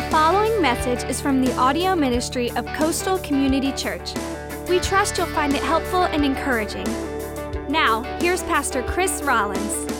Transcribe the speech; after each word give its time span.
The 0.00 0.10
following 0.10 0.62
message 0.62 1.04
is 1.10 1.20
from 1.20 1.44
the 1.44 1.54
audio 1.56 1.94
ministry 1.94 2.50
of 2.52 2.64
Coastal 2.68 3.18
Community 3.18 3.70
Church. 3.72 4.14
We 4.66 4.80
trust 4.80 5.18
you'll 5.18 5.26
find 5.26 5.52
it 5.52 5.62
helpful 5.62 6.04
and 6.04 6.24
encouraging. 6.24 6.86
Now, 7.68 8.00
here's 8.18 8.42
Pastor 8.44 8.82
Chris 8.84 9.22
Rollins. 9.22 9.92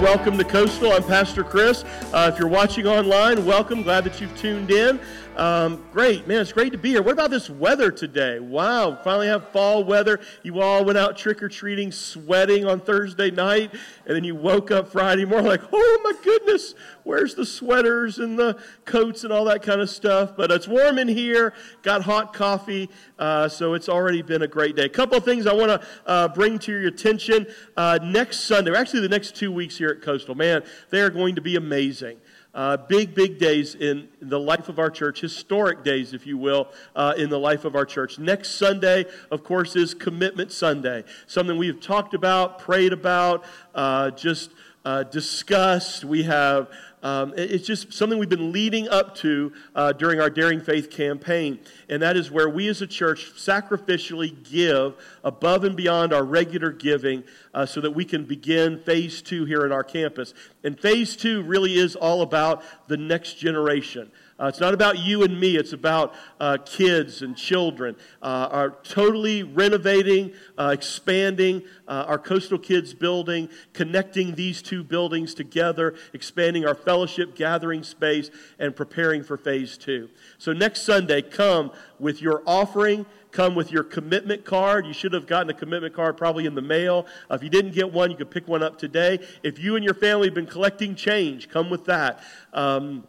Welcome 0.00 0.36
to 0.38 0.44
Coastal. 0.44 0.90
I'm 0.90 1.04
Pastor 1.04 1.44
Chris. 1.44 1.84
Uh, 2.12 2.32
if 2.34 2.38
you're 2.40 2.48
watching 2.48 2.84
online, 2.88 3.46
welcome. 3.46 3.84
Glad 3.84 4.02
that 4.02 4.20
you've 4.20 4.36
tuned 4.36 4.72
in. 4.72 4.98
Um, 5.36 5.82
great, 5.92 6.26
man, 6.26 6.42
it's 6.42 6.52
great 6.52 6.72
to 6.72 6.78
be 6.78 6.90
here. 6.90 7.00
What 7.00 7.12
about 7.12 7.30
this 7.30 7.48
weather 7.48 7.90
today? 7.90 8.38
Wow, 8.38 8.98
finally 9.02 9.28
have 9.28 9.48
fall 9.48 9.82
weather. 9.82 10.20
You 10.42 10.60
all 10.60 10.84
went 10.84 10.98
out 10.98 11.16
trick 11.16 11.42
or 11.42 11.48
treating, 11.48 11.90
sweating 11.90 12.66
on 12.66 12.80
Thursday 12.80 13.30
night, 13.30 13.72
and 14.04 14.14
then 14.14 14.24
you 14.24 14.34
woke 14.34 14.70
up 14.70 14.88
Friday 14.88 15.24
morning 15.24 15.46
like, 15.46 15.62
oh 15.72 16.00
my 16.04 16.12
goodness, 16.22 16.74
where's 17.04 17.34
the 17.34 17.46
sweaters 17.46 18.18
and 18.18 18.38
the 18.38 18.62
coats 18.84 19.24
and 19.24 19.32
all 19.32 19.46
that 19.46 19.62
kind 19.62 19.80
of 19.80 19.88
stuff? 19.88 20.36
But 20.36 20.50
it's 20.50 20.68
warm 20.68 20.98
in 20.98 21.08
here, 21.08 21.54
got 21.80 22.02
hot 22.02 22.34
coffee, 22.34 22.90
uh, 23.18 23.48
so 23.48 23.72
it's 23.72 23.88
already 23.88 24.20
been 24.20 24.42
a 24.42 24.48
great 24.48 24.76
day. 24.76 24.84
A 24.84 24.90
couple 24.90 25.16
of 25.16 25.24
things 25.24 25.46
I 25.46 25.54
want 25.54 25.68
to 25.70 25.86
uh, 26.04 26.28
bring 26.28 26.58
to 26.58 26.72
your 26.72 26.88
attention. 26.88 27.46
Uh, 27.74 27.98
next 28.02 28.40
Sunday, 28.40 28.74
actually 28.76 29.00
the 29.00 29.08
next 29.08 29.34
two 29.34 29.50
weeks 29.50 29.78
here 29.78 29.88
at 29.88 30.02
Coastal, 30.02 30.34
man, 30.34 30.62
they 30.90 31.00
are 31.00 31.10
going 31.10 31.36
to 31.36 31.40
be 31.40 31.56
amazing. 31.56 32.18
Uh, 32.54 32.76
big, 32.76 33.14
big 33.14 33.38
days 33.38 33.74
in 33.74 34.06
the 34.20 34.38
life 34.38 34.68
of 34.68 34.78
our 34.78 34.90
church, 34.90 35.20
historic 35.22 35.82
days, 35.82 36.12
if 36.12 36.26
you 36.26 36.36
will, 36.36 36.68
uh, 36.94 37.14
in 37.16 37.30
the 37.30 37.38
life 37.38 37.64
of 37.64 37.74
our 37.74 37.86
church. 37.86 38.18
Next 38.18 38.50
Sunday, 38.56 39.06
of 39.30 39.42
course, 39.42 39.74
is 39.74 39.94
Commitment 39.94 40.52
Sunday, 40.52 41.04
something 41.26 41.56
we've 41.56 41.80
talked 41.80 42.12
about, 42.12 42.58
prayed 42.58 42.92
about, 42.92 43.44
uh, 43.74 44.10
just 44.10 44.50
uh, 44.84 45.04
discussed. 45.04 46.04
We 46.04 46.24
have 46.24 46.68
um, 47.02 47.34
it's 47.36 47.66
just 47.66 47.92
something 47.92 48.18
we've 48.18 48.28
been 48.28 48.52
leading 48.52 48.88
up 48.88 49.16
to 49.16 49.52
uh, 49.74 49.92
during 49.92 50.20
our 50.20 50.30
Daring 50.30 50.60
Faith 50.60 50.90
campaign. 50.90 51.58
And 51.88 52.00
that 52.02 52.16
is 52.16 52.30
where 52.30 52.48
we 52.48 52.68
as 52.68 52.80
a 52.80 52.86
church 52.86 53.32
sacrificially 53.34 54.48
give 54.48 54.94
above 55.24 55.64
and 55.64 55.76
beyond 55.76 56.12
our 56.12 56.24
regular 56.24 56.70
giving 56.70 57.24
uh, 57.54 57.66
so 57.66 57.80
that 57.80 57.90
we 57.90 58.04
can 58.04 58.24
begin 58.24 58.78
phase 58.78 59.20
two 59.20 59.44
here 59.44 59.64
at 59.64 59.72
our 59.72 59.84
campus. 59.84 60.32
And 60.62 60.78
phase 60.78 61.16
two 61.16 61.42
really 61.42 61.74
is 61.74 61.96
all 61.96 62.22
about 62.22 62.62
the 62.86 62.96
next 62.96 63.34
generation. 63.34 64.10
Uh, 64.40 64.46
it's 64.46 64.60
not 64.60 64.74
about 64.74 64.98
you 64.98 65.22
and 65.22 65.38
me, 65.38 65.56
it's 65.56 65.72
about 65.72 66.14
uh, 66.40 66.56
kids 66.64 67.22
and 67.22 67.36
children. 67.36 67.94
Uh, 68.20 68.48
are 68.50 68.70
totally 68.82 69.42
renovating, 69.42 70.32
uh, 70.58 70.70
expanding 70.72 71.62
uh, 71.86 72.04
our 72.08 72.18
Coastal 72.18 72.58
Kids 72.58 72.94
building, 72.94 73.48
connecting 73.72 74.34
these 74.34 74.62
two 74.62 74.82
buildings 74.82 75.34
together, 75.34 75.94
expanding 76.12 76.66
our 76.66 76.74
fellowship 76.74 77.34
gathering 77.34 77.82
space, 77.82 78.30
and 78.58 78.74
preparing 78.74 79.22
for 79.22 79.36
phase 79.36 79.76
two. 79.78 80.08
So 80.38 80.52
next 80.52 80.82
Sunday, 80.82 81.22
come 81.22 81.70
with 81.98 82.20
your 82.20 82.42
offering 82.46 83.06
come 83.32 83.54
with 83.54 83.72
your 83.72 83.82
commitment 83.82 84.44
card. 84.44 84.86
You 84.86 84.92
should 84.92 85.14
have 85.14 85.26
gotten 85.26 85.50
a 85.50 85.54
commitment 85.54 85.94
card 85.94 86.16
probably 86.16 86.46
in 86.46 86.54
the 86.54 86.62
mail. 86.62 87.06
Uh, 87.30 87.34
if 87.34 87.42
you 87.42 87.48
didn't 87.48 87.72
get 87.72 87.92
one, 87.92 88.10
you 88.10 88.16
could 88.16 88.30
pick 88.30 88.46
one 88.46 88.62
up 88.62 88.78
today. 88.78 89.18
If 89.42 89.58
you 89.58 89.74
and 89.74 89.84
your 89.84 89.94
family 89.94 90.28
have 90.28 90.34
been 90.34 90.46
collecting 90.46 90.94
change, 90.94 91.48
come 91.48 91.70
with 91.70 91.86
that. 91.86 92.22
Um, 92.52 93.04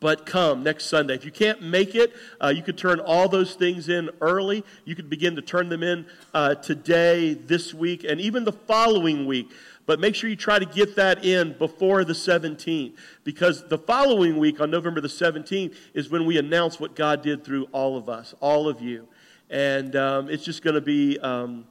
but 0.00 0.24
come 0.24 0.62
next 0.62 0.86
Sunday. 0.86 1.14
If 1.14 1.24
you 1.24 1.30
can't 1.30 1.62
make 1.62 1.94
it, 1.94 2.12
uh, 2.42 2.48
you 2.48 2.62
could 2.62 2.78
turn 2.78 2.98
all 3.00 3.28
those 3.28 3.54
things 3.54 3.88
in 3.88 4.10
early. 4.20 4.64
You 4.86 4.96
could 4.96 5.10
begin 5.10 5.36
to 5.36 5.42
turn 5.42 5.68
them 5.68 5.82
in 5.82 6.06
uh, 6.32 6.56
today, 6.56 7.34
this 7.34 7.74
week, 7.74 8.04
and 8.04 8.20
even 8.20 8.44
the 8.44 8.52
following 8.52 9.26
week. 9.26 9.50
But 9.86 10.00
make 10.00 10.14
sure 10.14 10.30
you 10.30 10.36
try 10.36 10.58
to 10.58 10.66
get 10.66 10.96
that 10.96 11.24
in 11.24 11.52
before 11.58 12.04
the 12.04 12.12
17th, 12.12 12.92
because 13.24 13.66
the 13.68 13.78
following 13.78 14.38
week, 14.38 14.60
on 14.60 14.70
November 14.70 15.00
the 15.00 15.08
17th, 15.08 15.74
is 15.94 16.10
when 16.10 16.26
we 16.26 16.38
announce 16.38 16.80
what 16.80 16.94
God 16.94 17.22
did 17.22 17.44
through 17.44 17.64
all 17.72 17.96
of 17.96 18.08
us, 18.08 18.34
all 18.40 18.68
of 18.68 18.80
you. 18.80 19.08
And 19.50 19.96
um, 19.96 20.30
it's 20.30 20.44
just 20.44 20.62
going 20.62 20.74
to 20.74 20.80
be 20.80 21.18
um, 21.18 21.66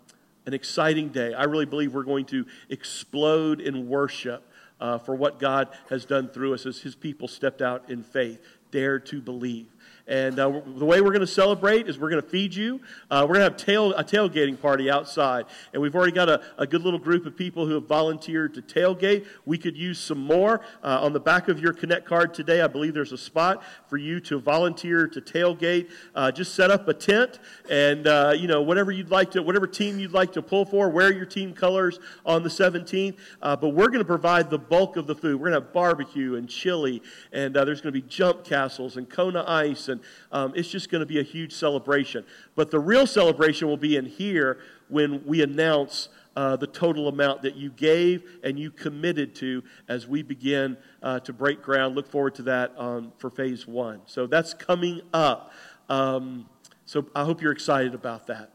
an 0.46 0.54
exciting 0.54 1.10
day. 1.10 1.34
I 1.34 1.46
really 1.46 1.66
believe 1.66 1.94
we're 1.94 2.04
going 2.04 2.26
to 2.26 2.46
explode 2.70 3.62
in 3.62 3.88
worship 3.88 4.49
uh, 4.80 4.98
for 4.98 5.16
what 5.16 5.40
God 5.40 5.70
has 5.90 6.06
done 6.06 6.30
through 6.30 6.54
us 6.54 6.66
as 6.66 6.80
His 6.80 6.96
people 6.96 7.28
stepped 7.28 7.62
out 7.62 7.90
in 7.90 8.04
faith, 8.04 8.40
dared 8.72 9.06
to 9.08 9.22
believe. 9.22 9.68
And 10.10 10.40
uh, 10.40 10.62
the 10.66 10.86
way 10.86 11.02
we're 11.02 11.12
going 11.12 11.20
to 11.22 11.28
celebrate 11.28 11.88
is 11.88 12.00
we're 12.00 12.10
going 12.10 12.22
to 12.22 12.28
feed 12.28 12.56
you. 12.56 12.82
Uh, 13.12 13.28
we're 13.30 13.36
going 13.36 13.46
to 13.46 13.52
have 13.52 13.58
tail, 13.58 13.94
a 13.94 14.04
tailgating 14.04 14.60
party 14.60 14.90
outside. 14.90 15.46
And 15.72 15.84
we've 15.84 15.96
already 15.96 16.12
got 16.12 16.28
a, 16.28 16.42
a, 16.58 16.66
good 16.66 16.82
little 16.82 17.00
group 17.00 17.28
of 17.28 17.38
people 17.38 17.68
who 17.68 17.76
have 17.76 17.86
volunteered 17.86 18.56
to 18.56 18.62
tailgate. 18.64 19.28
We 19.46 19.60
could 19.60 19.78
use 19.78 20.00
some 20.00 20.18
more. 20.18 20.62
Uh, 20.84 21.00
on 21.02 21.14
the 21.14 21.20
back 21.20 21.48
of 21.48 21.60
your 21.60 21.74
Connect 21.74 22.06
card 22.08 22.34
today, 22.34 22.62
I 22.62 22.68
believe 22.68 22.96
there's 22.96 23.12
a 23.12 23.20
spot 23.20 23.64
for 23.88 23.98
you 23.98 24.20
to 24.22 24.40
volunteer 24.40 25.08
to 25.08 25.22
tailgate. 25.22 25.92
Uh, 26.16 26.32
just 26.32 26.56
set 26.56 26.72
up 26.72 26.88
a 26.88 26.94
tent 26.94 27.40
and, 27.70 28.08
uh, 28.08 28.34
you 28.36 28.48
know, 28.48 28.64
whatever 28.64 28.92
you'd 28.92 29.12
like 29.12 29.30
to, 29.32 29.44
whatever 29.44 29.68
team 29.68 30.00
you'd 30.00 30.12
like 30.12 30.34
to 30.34 30.42
pull 30.42 30.66
for, 30.66 30.90
wear 30.90 31.14
your 31.14 31.26
team 31.26 31.54
colors 31.54 32.00
on 32.26 32.42
the 32.42 32.50
17th. 32.50 33.16
Uh, 33.44 33.56
but 33.56 33.70
we're 33.70 33.90
going 33.90 34.00
to 34.00 34.06
provide 34.06 34.50
the 34.50 34.58
bulk 34.58 34.98
of 34.98 35.06
the 35.06 35.14
food. 35.14 35.36
We're 35.40 35.52
going 35.52 35.62
to 35.62 35.68
have 35.68 35.74
barbecue 35.74 36.36
and 36.36 36.50
chili, 36.50 37.04
and 37.32 37.54
there's 37.54 37.82
going 37.82 37.94
to 37.94 38.02
be 38.02 38.08
jump 38.08 38.44
castles 38.44 38.98
and 38.98 39.08
Kona 39.08 39.44
ice 39.48 39.79
and 39.88 40.02
um, 40.32 40.54
it's 40.56 40.70
just 40.70 40.90
going 40.92 41.00
to 41.00 41.06
be 41.06 41.20
a 41.20 41.24
huge 41.24 41.54
celebration. 41.54 42.26
But 42.56 42.72
the 42.72 42.80
real 42.80 43.08
celebration 43.08 43.68
will 43.68 43.78
be 43.78 43.96
in 43.96 44.06
here 44.06 44.60
when 44.90 45.24
we 45.26 45.42
announce 45.42 46.10
uh, 46.36 46.56
the 46.56 46.68
total 46.68 47.08
amount 47.08 47.42
that 47.42 47.56
you 47.56 47.70
gave 47.70 48.24
and 48.44 48.60
you 48.60 48.72
committed 48.72 49.36
to 49.36 49.64
as 49.88 50.08
we 50.08 50.24
begin 50.24 50.78
uh, 51.04 51.20
to 51.22 51.34
break 51.34 51.62
ground. 51.62 51.96
Look 51.96 52.08
forward 52.08 52.36
to 52.36 52.44
that 52.44 52.74
um, 52.78 53.12
for 53.18 53.30
phase 53.30 53.68
one. 53.68 54.02
So 54.06 54.28
that's 54.28 54.54
coming 54.54 55.02
up. 55.14 55.52
Um, 55.90 56.48
so 56.86 57.06
I 57.16 57.24
hope 57.24 57.42
you're 57.42 57.52
excited 57.52 57.94
about 57.94 58.28
that. 58.28 58.52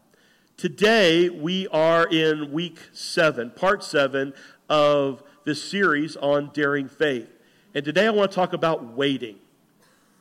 Today, 0.57 1.29
we 1.29 1.67
are 1.67 2.07
in 2.07 2.51
week 2.51 2.79
seven, 2.93 3.51
part 3.51 3.83
seven 3.83 4.33
of 4.69 5.21
this 5.43 5.61
series 5.61 6.15
on 6.15 6.49
daring 6.53 6.87
faith. 6.87 7.29
And 7.73 7.83
today 7.83 8.07
I 8.07 8.09
want 8.09 8.31
to 8.31 8.35
talk 8.35 8.53
about 8.53 8.95
waiting. 8.95 9.35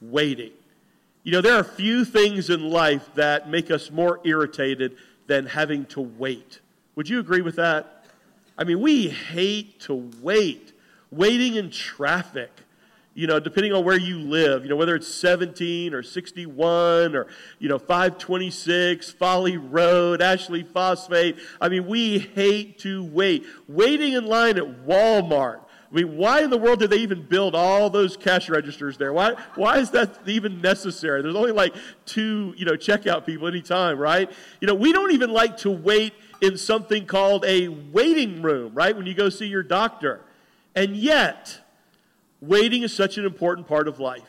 Waiting. 0.00 0.50
You 1.24 1.32
know, 1.32 1.40
there 1.40 1.56
are 1.56 1.64
few 1.64 2.04
things 2.04 2.50
in 2.50 2.68
life 2.68 3.08
that 3.14 3.48
make 3.48 3.70
us 3.70 3.90
more 3.90 4.20
irritated 4.24 4.96
than 5.26 5.46
having 5.46 5.86
to 5.86 6.02
wait. 6.02 6.60
Would 6.96 7.08
you 7.08 7.18
agree 7.18 7.40
with 7.40 7.56
that? 7.56 8.04
I 8.58 8.64
mean, 8.64 8.80
we 8.82 9.08
hate 9.08 9.80
to 9.80 10.10
wait. 10.20 10.72
Waiting 11.10 11.54
in 11.54 11.70
traffic, 11.70 12.50
you 13.14 13.26
know, 13.26 13.40
depending 13.40 13.72
on 13.72 13.84
where 13.84 13.98
you 13.98 14.18
live, 14.18 14.64
you 14.64 14.68
know, 14.68 14.76
whether 14.76 14.94
it's 14.94 15.08
17 15.08 15.94
or 15.94 16.02
61 16.02 17.16
or, 17.16 17.26
you 17.58 17.70
know, 17.70 17.78
526, 17.78 19.10
Folly 19.12 19.56
Road, 19.56 20.20
Ashley 20.20 20.62
Phosphate. 20.62 21.38
I 21.58 21.70
mean, 21.70 21.86
we 21.86 22.18
hate 22.18 22.80
to 22.80 23.02
wait. 23.02 23.46
Waiting 23.66 24.12
in 24.12 24.26
line 24.26 24.58
at 24.58 24.84
Walmart 24.86 25.60
I 25.94 25.98
mean, 25.98 26.16
why 26.16 26.42
in 26.42 26.50
the 26.50 26.58
world 26.58 26.80
did 26.80 26.90
they 26.90 26.98
even 26.98 27.22
build 27.22 27.54
all 27.54 27.88
those 27.88 28.16
cash 28.16 28.48
registers 28.48 28.96
there? 28.96 29.12
Why, 29.12 29.34
why 29.54 29.78
is 29.78 29.90
that 29.92 30.18
even 30.26 30.60
necessary? 30.60 31.22
There's 31.22 31.36
only 31.36 31.52
like 31.52 31.72
two, 32.04 32.52
you 32.56 32.64
know, 32.64 32.72
checkout 32.72 33.24
people 33.24 33.46
anytime, 33.46 33.96
right? 33.96 34.28
You 34.60 34.66
know, 34.66 34.74
we 34.74 34.92
don't 34.92 35.12
even 35.12 35.30
like 35.30 35.56
to 35.58 35.70
wait 35.70 36.12
in 36.40 36.58
something 36.58 37.06
called 37.06 37.44
a 37.44 37.68
waiting 37.68 38.42
room, 38.42 38.74
right? 38.74 38.96
When 38.96 39.06
you 39.06 39.14
go 39.14 39.28
see 39.28 39.46
your 39.46 39.62
doctor. 39.62 40.22
And 40.74 40.96
yet, 40.96 41.60
waiting 42.40 42.82
is 42.82 42.92
such 42.92 43.16
an 43.16 43.24
important 43.24 43.68
part 43.68 43.86
of 43.86 44.00
life. 44.00 44.22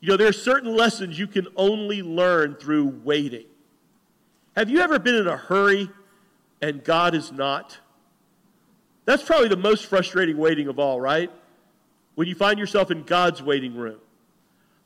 You 0.00 0.08
know, 0.08 0.16
there 0.16 0.26
are 0.26 0.32
certain 0.32 0.76
lessons 0.76 1.16
you 1.16 1.28
can 1.28 1.46
only 1.54 2.02
learn 2.02 2.56
through 2.56 3.00
waiting. 3.04 3.46
Have 4.56 4.68
you 4.68 4.80
ever 4.80 4.98
been 4.98 5.14
in 5.14 5.28
a 5.28 5.36
hurry 5.36 5.90
and 6.60 6.82
God 6.82 7.14
is 7.14 7.30
not? 7.30 7.78
That's 9.10 9.24
probably 9.24 9.48
the 9.48 9.56
most 9.56 9.86
frustrating 9.86 10.36
waiting 10.36 10.68
of 10.68 10.78
all, 10.78 11.00
right? 11.00 11.32
When 12.14 12.28
you 12.28 12.36
find 12.36 12.60
yourself 12.60 12.92
in 12.92 13.02
God's 13.02 13.42
waiting 13.42 13.74
room. 13.74 13.98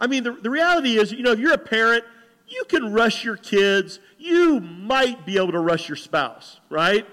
I 0.01 0.07
mean, 0.07 0.23
the, 0.23 0.33
the 0.33 0.49
reality 0.49 0.97
is, 0.97 1.13
you 1.13 1.23
know, 1.23 1.33
if 1.33 1.39
you're 1.39 1.53
a 1.53 1.59
parent, 1.59 2.05
you 2.49 2.65
can 2.67 2.91
rush 2.95 3.23
your 3.23 3.37
kids. 3.37 4.01
You 4.17 4.61
might 4.61 5.27
be 5.27 5.37
able 5.37 5.53
to 5.53 5.59
rush 5.59 5.91
your 5.91 5.97
spouse, 5.97 6.59
right? 6.71 7.07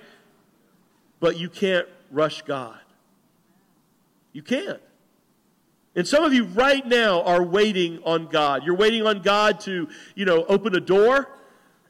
But 1.20 1.38
you 1.38 1.50
can't 1.50 1.86
rush 2.12 2.44
God. 2.44 2.80
You 4.32 4.42
can't. 4.42 4.80
And 5.98 6.08
some 6.08 6.24
of 6.24 6.34
you 6.34 6.46
right 6.46 6.88
now 6.88 7.24
are 7.24 7.44
waiting 7.44 8.02
on 8.06 8.28
God. 8.28 8.64
You're 8.64 8.78
waiting 8.78 9.06
on 9.06 9.22
God 9.22 9.60
to, 9.62 9.90
you 10.16 10.24
know, 10.24 10.46
open 10.46 10.74
a 10.78 10.80
door. 10.80 11.28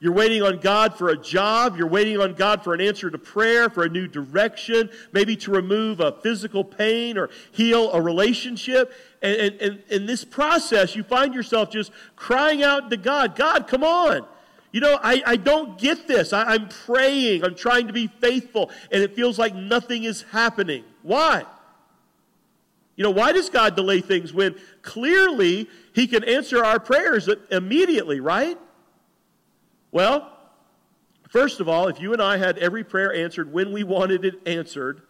You're 0.01 0.13
waiting 0.13 0.42
on 0.42 0.57
God 0.57 0.95
for 0.95 1.09
a 1.09 1.15
job. 1.15 1.77
You're 1.77 1.86
waiting 1.86 2.19
on 2.19 2.33
God 2.33 2.63
for 2.63 2.74
an 2.74 2.81
answer 2.81 3.12
to 3.12 3.19
prayer, 3.19 3.69
for 3.69 3.83
a 3.83 3.89
new 3.89 4.07
direction, 4.07 4.89
maybe 5.12 5.36
to 5.38 5.51
remove 5.51 6.00
a 6.00 6.12
physical 6.12 6.63
pain 6.63 7.19
or 7.19 7.30
heal 7.51 7.92
a 7.92 8.01
relationship. 8.01 8.92
And, 9.21 9.53
and, 9.62 9.83
in 9.89 10.07
this 10.07 10.25
process, 10.25 10.95
you 10.95 11.03
find 11.03 11.36
yourself 11.36 11.69
just 11.69 11.92
crying 12.15 12.63
out 12.63 12.89
to 12.89 12.98
God 12.98 13.36
God, 13.36 13.68
come 13.68 13.83
on. 13.83 14.25
You 14.71 14.81
know, 14.81 15.00
I, 15.03 15.21
I 15.24 15.36
don't 15.36 15.77
get 15.77 16.07
this. 16.07 16.33
I, 16.33 16.45
I'm 16.45 16.68
praying, 16.68 17.44
I'm 17.44 17.54
trying 17.54 17.86
to 17.86 17.94
be 17.94 18.07
faithful, 18.07 18.71
and 18.92 19.04
it 19.04 19.15
feels 19.15 19.38
like 19.38 19.54
nothing 19.54 20.06
is 20.06 20.24
happening. 20.31 20.83
Why? 21.04 21.45
You 22.95 23.04
know, 23.04 23.12
why 23.12 23.33
does 23.33 23.51
God 23.51 23.75
delay 23.75 24.01
things 24.01 24.33
when 24.33 24.56
clearly 24.81 25.69
He 25.94 26.07
can 26.07 26.24
answer 26.24 26.65
our 26.65 26.80
prayers 26.80 27.30
immediately, 27.51 28.19
right? 28.19 28.57
Well, 29.91 30.31
first 31.29 31.59
of 31.59 31.67
all, 31.67 31.88
if 31.88 31.99
you 31.99 32.13
and 32.13 32.21
I 32.21 32.38
had 32.38 32.57
every 32.57 32.83
prayer 32.83 33.13
answered 33.13 33.51
when 33.51 33.71
we 33.71 33.83
wanted 33.83 34.25
it 34.25 34.35
answered, 34.45 35.01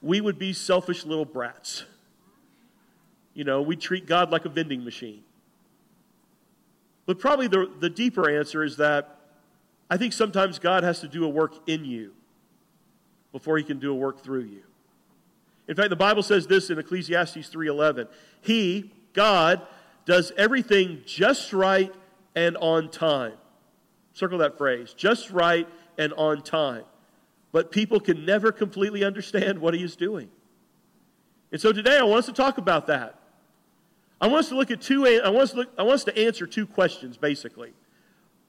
we 0.00 0.20
would 0.20 0.38
be 0.38 0.52
selfish 0.52 1.04
little 1.04 1.24
brats. 1.24 1.84
You 3.34 3.44
know, 3.44 3.62
we 3.62 3.76
treat 3.76 4.06
God 4.06 4.30
like 4.30 4.44
a 4.44 4.48
vending 4.48 4.84
machine. 4.84 5.22
But 7.06 7.18
probably 7.18 7.48
the, 7.48 7.70
the 7.80 7.90
deeper 7.90 8.28
answer 8.28 8.62
is 8.62 8.76
that 8.76 9.18
I 9.90 9.96
think 9.96 10.12
sometimes 10.12 10.58
God 10.58 10.84
has 10.84 11.00
to 11.00 11.08
do 11.08 11.24
a 11.24 11.28
work 11.28 11.54
in 11.66 11.84
you 11.84 12.12
before 13.32 13.58
he 13.58 13.64
can 13.64 13.78
do 13.78 13.90
a 13.90 13.94
work 13.94 14.22
through 14.22 14.44
you. 14.44 14.62
In 15.68 15.76
fact, 15.76 15.90
the 15.90 15.96
Bible 15.96 16.22
says 16.22 16.46
this 16.46 16.70
in 16.70 16.78
Ecclesiastes 16.78 17.48
3:11. 17.48 18.08
He, 18.40 18.92
God, 19.12 19.66
does 20.04 20.32
everything 20.36 21.02
just 21.06 21.52
right 21.52 21.94
and 22.34 22.56
on 22.58 22.90
time. 22.90 23.34
Circle 24.12 24.38
that 24.38 24.58
phrase. 24.58 24.94
Just 24.94 25.30
right 25.30 25.68
and 25.98 26.12
on 26.14 26.42
time. 26.42 26.84
But 27.52 27.70
people 27.70 28.00
can 28.00 28.24
never 28.24 28.52
completely 28.52 29.04
understand 29.04 29.58
what 29.58 29.74
he 29.74 29.82
is 29.82 29.96
doing. 29.96 30.30
And 31.50 31.60
so 31.60 31.72
today 31.72 31.98
I 31.98 32.02
want 32.02 32.20
us 32.20 32.26
to 32.26 32.32
talk 32.32 32.58
about 32.58 32.86
that. 32.86 33.18
I 34.20 34.26
want 34.28 34.40
us 34.40 34.48
to 34.50 34.56
look 34.56 34.70
at 34.70 34.80
two 34.80 35.06
I 35.06 35.28
want 35.28 35.42
us 35.42 35.50
to, 35.50 35.56
look, 35.58 35.68
I 35.76 35.82
want 35.82 35.94
us 35.94 36.04
to 36.04 36.18
answer 36.18 36.46
two 36.46 36.66
questions 36.66 37.16
basically. 37.16 37.72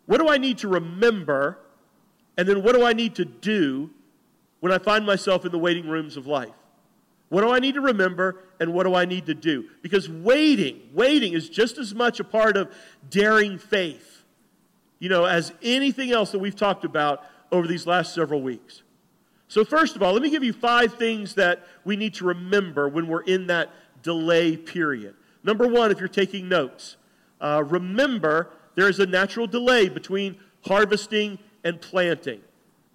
What 0.06 0.19
do 0.19 0.30
I 0.30 0.38
need 0.38 0.60
to 0.60 0.68
remember? 0.68 1.60
And 2.38 2.48
then 2.48 2.63
what 2.63 2.75
do 2.75 2.83
I 2.83 2.94
need 2.94 3.16
to 3.16 3.25
do 3.25 3.89
when 4.59 4.71
I 4.71 4.77
find 4.77 5.06
myself 5.06 5.45
in 5.45 5.51
the 5.51 5.59
waiting 5.59 5.88
rooms 5.88 6.16
of 6.16 6.27
life? 6.27 6.54
What 7.30 7.42
do 7.42 7.51
I 7.51 7.57
need 7.57 7.74
to 7.74 7.81
remember 7.81 8.44
and 8.59 8.74
what 8.74 8.83
do 8.83 8.94
I 8.94 9.06
need 9.06 9.25
to 9.25 9.33
do? 9.33 9.66
Because 9.81 10.07
waiting, 10.07 10.81
waiting 10.94 11.33
is 11.33 11.50
just 11.50 11.80
as 11.80 11.95
much 11.95 12.19
a 12.19 12.24
part 12.24 12.56
of 12.56 12.71
daring 13.09 13.57
faith, 13.57 14.12
you 15.04 15.10
know, 15.10 15.26
as 15.26 15.52
anything 15.62 16.14
else 16.14 16.32
that 16.32 16.40
we've 16.40 16.56
talked 16.56 16.86
about 16.86 17.26
over 17.52 17.68
these 17.68 17.86
last 17.86 18.14
several 18.16 18.42
weeks. 18.42 18.84
So, 19.50 19.66
first 19.66 19.98
of 19.98 20.02
all, 20.02 20.14
let 20.14 20.22
me 20.22 20.30
give 20.30 20.46
you 20.46 20.54
five 20.54 20.94
things 20.94 21.36
that 21.36 21.68
we 21.84 21.98
need 21.98 22.14
to 22.14 22.24
remember 22.24 22.88
when 22.88 23.10
we're 23.10 23.24
in 23.24 23.48
that 23.48 23.70
delay 24.02 24.56
period. 24.56 25.16
Number 25.44 25.68
one, 25.68 25.92
if 25.92 26.00
you're 26.00 26.08
taking 26.08 26.48
notes, 26.48 26.96
uh, 27.42 27.66
remember 27.68 28.52
there 28.76 28.88
is 28.88 29.02
a 29.02 29.06
natural 29.06 29.46
delay 29.46 29.90
between 29.90 30.38
harvesting 30.66 31.38
and 31.66 31.82
planting. 31.82 32.40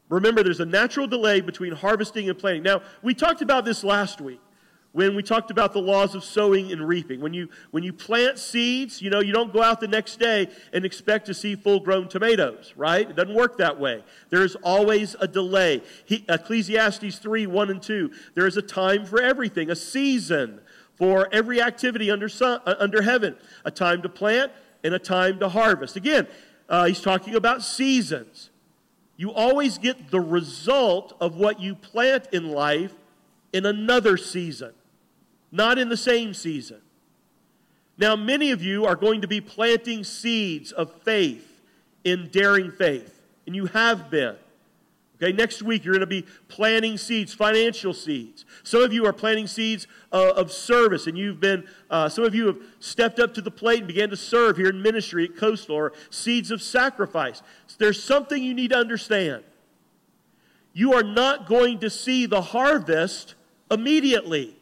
Remember, 0.08 0.42
there's 0.42 0.60
a 0.60 0.64
natural 0.64 1.06
delay 1.06 1.42
between 1.42 1.74
harvesting 1.74 2.30
and 2.30 2.38
planting. 2.38 2.62
Now, 2.62 2.80
we 3.02 3.12
talked 3.12 3.42
about 3.42 3.66
this 3.66 3.84
last 3.84 4.22
week 4.22 4.40
when 4.98 5.14
we 5.14 5.22
talked 5.22 5.52
about 5.52 5.72
the 5.72 5.78
laws 5.78 6.16
of 6.16 6.24
sowing 6.24 6.72
and 6.72 6.88
reaping. 6.88 7.20
When 7.20 7.32
you, 7.32 7.48
when 7.70 7.84
you 7.84 7.92
plant 7.92 8.36
seeds, 8.36 9.00
you 9.00 9.10
know, 9.10 9.20
you 9.20 9.32
don't 9.32 9.52
go 9.52 9.62
out 9.62 9.78
the 9.78 9.86
next 9.86 10.18
day 10.18 10.48
and 10.72 10.84
expect 10.84 11.26
to 11.26 11.34
see 11.34 11.54
full 11.54 11.78
grown 11.78 12.08
tomatoes, 12.08 12.72
right? 12.76 13.08
It 13.08 13.14
doesn't 13.14 13.36
work 13.36 13.58
that 13.58 13.78
way. 13.78 14.02
There 14.30 14.42
is 14.42 14.56
always 14.56 15.14
a 15.20 15.28
delay. 15.28 15.82
He, 16.04 16.24
Ecclesiastes 16.28 17.16
3 17.20 17.46
1 17.46 17.70
and 17.70 17.80
2. 17.80 18.10
There 18.34 18.44
is 18.44 18.56
a 18.56 18.62
time 18.62 19.06
for 19.06 19.22
everything, 19.22 19.70
a 19.70 19.76
season 19.76 20.58
for 20.96 21.28
every 21.30 21.62
activity 21.62 22.10
under, 22.10 22.28
sun, 22.28 22.60
uh, 22.66 22.74
under 22.80 23.02
heaven, 23.02 23.36
a 23.64 23.70
time 23.70 24.02
to 24.02 24.08
plant 24.08 24.50
and 24.82 24.94
a 24.94 24.98
time 24.98 25.38
to 25.38 25.48
harvest. 25.48 25.94
Again, 25.94 26.26
uh, 26.68 26.86
he's 26.86 27.00
talking 27.00 27.36
about 27.36 27.62
seasons. 27.62 28.50
You 29.16 29.32
always 29.32 29.78
get 29.78 30.10
the 30.10 30.18
result 30.20 31.16
of 31.20 31.36
what 31.36 31.60
you 31.60 31.76
plant 31.76 32.26
in 32.32 32.50
life 32.50 32.94
in 33.52 33.64
another 33.64 34.16
season, 34.16 34.72
not 35.50 35.78
in 35.78 35.88
the 35.88 35.96
same 35.96 36.34
season. 36.34 36.80
Now, 37.96 38.14
many 38.14 38.52
of 38.52 38.62
you 38.62 38.86
are 38.86 38.94
going 38.94 39.22
to 39.22 39.28
be 39.28 39.40
planting 39.40 40.04
seeds 40.04 40.70
of 40.72 41.02
faith 41.02 41.62
in 42.04 42.28
daring 42.28 42.70
faith, 42.70 43.20
and 43.46 43.56
you 43.56 43.66
have 43.66 44.10
been. 44.10 44.36
Okay, 45.20 45.32
next 45.32 45.62
week 45.62 45.84
you're 45.84 45.94
going 45.94 46.00
to 46.00 46.06
be 46.06 46.24
planting 46.46 46.96
seeds, 46.96 47.34
financial 47.34 47.92
seeds. 47.92 48.44
Some 48.62 48.82
of 48.82 48.92
you 48.92 49.04
are 49.04 49.12
planting 49.12 49.48
seeds 49.48 49.88
uh, 50.12 50.32
of 50.36 50.52
service, 50.52 51.08
and 51.08 51.18
you've 51.18 51.40
been, 51.40 51.66
uh, 51.90 52.08
some 52.08 52.22
of 52.22 52.36
you 52.36 52.46
have 52.46 52.58
stepped 52.78 53.18
up 53.18 53.34
to 53.34 53.42
the 53.42 53.50
plate 53.50 53.80
and 53.80 53.88
began 53.88 54.10
to 54.10 54.16
serve 54.16 54.56
here 54.56 54.68
in 54.68 54.80
ministry 54.80 55.24
at 55.24 55.36
Coastal, 55.36 55.74
or 55.74 55.92
seeds 56.10 56.52
of 56.52 56.62
sacrifice. 56.62 57.42
There's 57.78 58.00
something 58.00 58.40
you 58.40 58.54
need 58.54 58.70
to 58.70 58.78
understand. 58.78 59.42
You 60.72 60.92
are 60.92 61.02
not 61.02 61.48
going 61.48 61.80
to 61.80 61.90
see 61.90 62.26
the 62.26 62.40
harvest 62.40 63.34
immediately. 63.72 64.57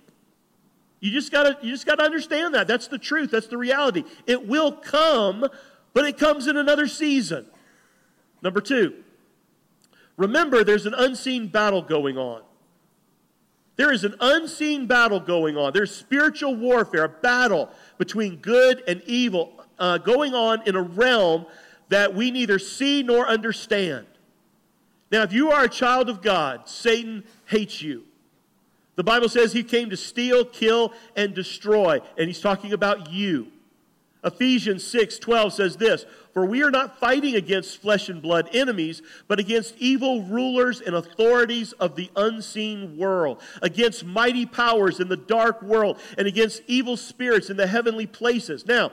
You 1.00 1.10
just 1.10 1.30
gotta, 1.30 1.58
you 1.62 1.72
just 1.72 1.86
gotta 1.86 2.02
understand 2.02 2.54
that. 2.54 2.66
That's 2.66 2.88
the 2.88 2.98
truth. 2.98 3.30
That's 3.30 3.46
the 3.46 3.58
reality. 3.58 4.04
It 4.26 4.46
will 4.46 4.72
come, 4.72 5.46
but 5.92 6.04
it 6.04 6.18
comes 6.18 6.46
in 6.46 6.56
another 6.56 6.86
season. 6.86 7.46
Number 8.42 8.60
two. 8.60 9.02
Remember, 10.16 10.64
there's 10.64 10.86
an 10.86 10.94
unseen 10.94 11.48
battle 11.48 11.82
going 11.82 12.16
on. 12.16 12.42
There 13.76 13.92
is 13.92 14.04
an 14.04 14.14
unseen 14.20 14.86
battle 14.86 15.20
going 15.20 15.58
on. 15.58 15.74
There's 15.74 15.94
spiritual 15.94 16.56
warfare, 16.56 17.04
a 17.04 17.08
battle 17.08 17.68
between 17.98 18.36
good 18.36 18.82
and 18.88 19.02
evil 19.04 19.62
uh, 19.78 19.98
going 19.98 20.34
on 20.34 20.62
in 20.66 20.74
a 20.74 20.82
realm 20.82 21.44
that 21.90 22.14
we 22.14 22.30
neither 22.30 22.58
see 22.58 23.02
nor 23.02 23.28
understand. 23.28 24.06
Now, 25.12 25.22
if 25.22 25.32
you 25.32 25.50
are 25.50 25.64
a 25.64 25.68
child 25.68 26.08
of 26.08 26.22
God, 26.22 26.68
Satan 26.68 27.24
hates 27.44 27.82
you. 27.82 28.04
The 28.96 29.04
Bible 29.04 29.28
says 29.28 29.52
he 29.52 29.62
came 29.62 29.90
to 29.90 29.96
steal, 29.96 30.44
kill, 30.44 30.92
and 31.14 31.34
destroy, 31.34 32.00
and 32.16 32.26
he's 32.26 32.40
talking 32.40 32.72
about 32.72 33.12
you. 33.12 33.48
Ephesians 34.24 34.84
6 34.84 35.18
12 35.18 35.52
says 35.52 35.76
this 35.76 36.04
For 36.32 36.44
we 36.44 36.62
are 36.62 36.70
not 36.70 36.98
fighting 36.98 37.36
against 37.36 37.80
flesh 37.80 38.08
and 38.08 38.20
blood 38.20 38.48
enemies, 38.52 39.02
but 39.28 39.38
against 39.38 39.76
evil 39.78 40.22
rulers 40.22 40.80
and 40.80 40.96
authorities 40.96 41.72
of 41.72 41.94
the 41.94 42.10
unseen 42.16 42.96
world, 42.96 43.40
against 43.62 44.04
mighty 44.04 44.46
powers 44.46 44.98
in 44.98 45.08
the 45.08 45.16
dark 45.16 45.62
world, 45.62 46.00
and 46.18 46.26
against 46.26 46.62
evil 46.66 46.96
spirits 46.96 47.50
in 47.50 47.56
the 47.56 47.66
heavenly 47.66 48.06
places. 48.06 48.66
Now, 48.66 48.90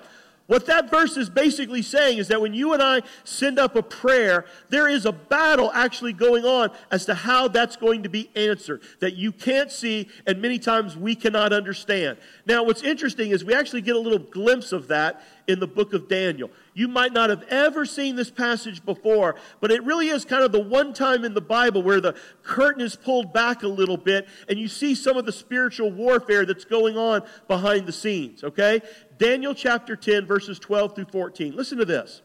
what 0.53 0.67
that 0.67 0.87
verse 0.87 1.17
is 1.17 1.31
basically 1.31 1.81
saying 1.81 2.19
is 2.19 2.27
that 2.27 2.39
when 2.39 2.53
you 2.53 2.73
and 2.73 2.83
I 2.83 3.01
send 3.23 3.57
up 3.57 3.75
a 3.75 3.81
prayer, 3.81 4.45
there 4.69 4.87
is 4.87 5.07
a 5.07 5.11
battle 5.11 5.71
actually 5.73 6.13
going 6.13 6.45
on 6.45 6.69
as 6.91 7.07
to 7.07 7.15
how 7.15 7.47
that's 7.47 7.75
going 7.75 8.03
to 8.03 8.09
be 8.09 8.29
answered 8.35 8.83
that 8.99 9.15
you 9.15 9.31
can't 9.31 9.71
see 9.71 10.07
and 10.27 10.39
many 10.39 10.59
times 10.59 10.95
we 10.95 11.15
cannot 11.15 11.53
understand. 11.53 12.19
Now, 12.45 12.63
what's 12.63 12.83
interesting 12.83 13.31
is 13.31 13.43
we 13.43 13.55
actually 13.55 13.81
get 13.81 13.95
a 13.95 13.99
little 13.99 14.19
glimpse 14.19 14.71
of 14.71 14.89
that 14.89 15.23
in 15.47 15.59
the 15.59 15.67
book 15.67 15.91
of 15.91 16.07
Daniel. 16.07 16.51
You 16.73 16.87
might 16.87 17.13
not 17.13 17.29
have 17.29 17.43
ever 17.49 17.85
seen 17.85 18.15
this 18.15 18.29
passage 18.29 18.85
before, 18.85 19.35
but 19.59 19.71
it 19.71 19.83
really 19.83 20.07
is 20.07 20.23
kind 20.23 20.43
of 20.43 20.51
the 20.51 20.61
one 20.61 20.93
time 20.93 21.25
in 21.25 21.33
the 21.33 21.41
Bible 21.41 21.81
where 21.81 21.99
the 21.99 22.15
curtain 22.43 22.81
is 22.81 22.95
pulled 22.95 23.33
back 23.33 23.63
a 23.63 23.67
little 23.67 23.97
bit 23.97 24.27
and 24.47 24.57
you 24.59 24.67
see 24.67 24.93
some 24.95 25.17
of 25.17 25.25
the 25.25 25.31
spiritual 25.31 25.91
warfare 25.91 26.45
that's 26.45 26.65
going 26.65 26.95
on 26.95 27.23
behind 27.47 27.87
the 27.87 27.91
scenes, 27.91 28.43
okay? 28.43 28.81
Daniel 29.23 29.55
chapter 29.55 29.95
10, 29.95 30.25
verses 30.25 30.59
12 30.59 30.95
through 30.95 31.05
14. 31.05 31.55
Listen 31.55 31.77
to 31.77 31.85
this. 31.85 32.21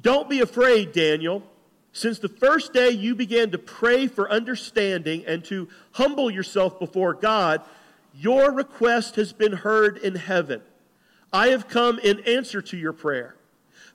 Don't 0.00 0.28
be 0.28 0.40
afraid, 0.40 0.90
Daniel. 0.90 1.44
Since 1.92 2.18
the 2.18 2.28
first 2.28 2.72
day 2.72 2.90
you 2.90 3.14
began 3.14 3.52
to 3.52 3.58
pray 3.58 4.08
for 4.08 4.28
understanding 4.28 5.24
and 5.24 5.44
to 5.44 5.68
humble 5.92 6.32
yourself 6.32 6.80
before 6.80 7.14
God, 7.14 7.62
your 8.12 8.50
request 8.50 9.14
has 9.14 9.32
been 9.32 9.52
heard 9.52 9.98
in 9.98 10.16
heaven. 10.16 10.62
I 11.32 11.50
have 11.50 11.68
come 11.68 12.00
in 12.00 12.18
answer 12.26 12.60
to 12.60 12.76
your 12.76 12.92
prayer. 12.92 13.36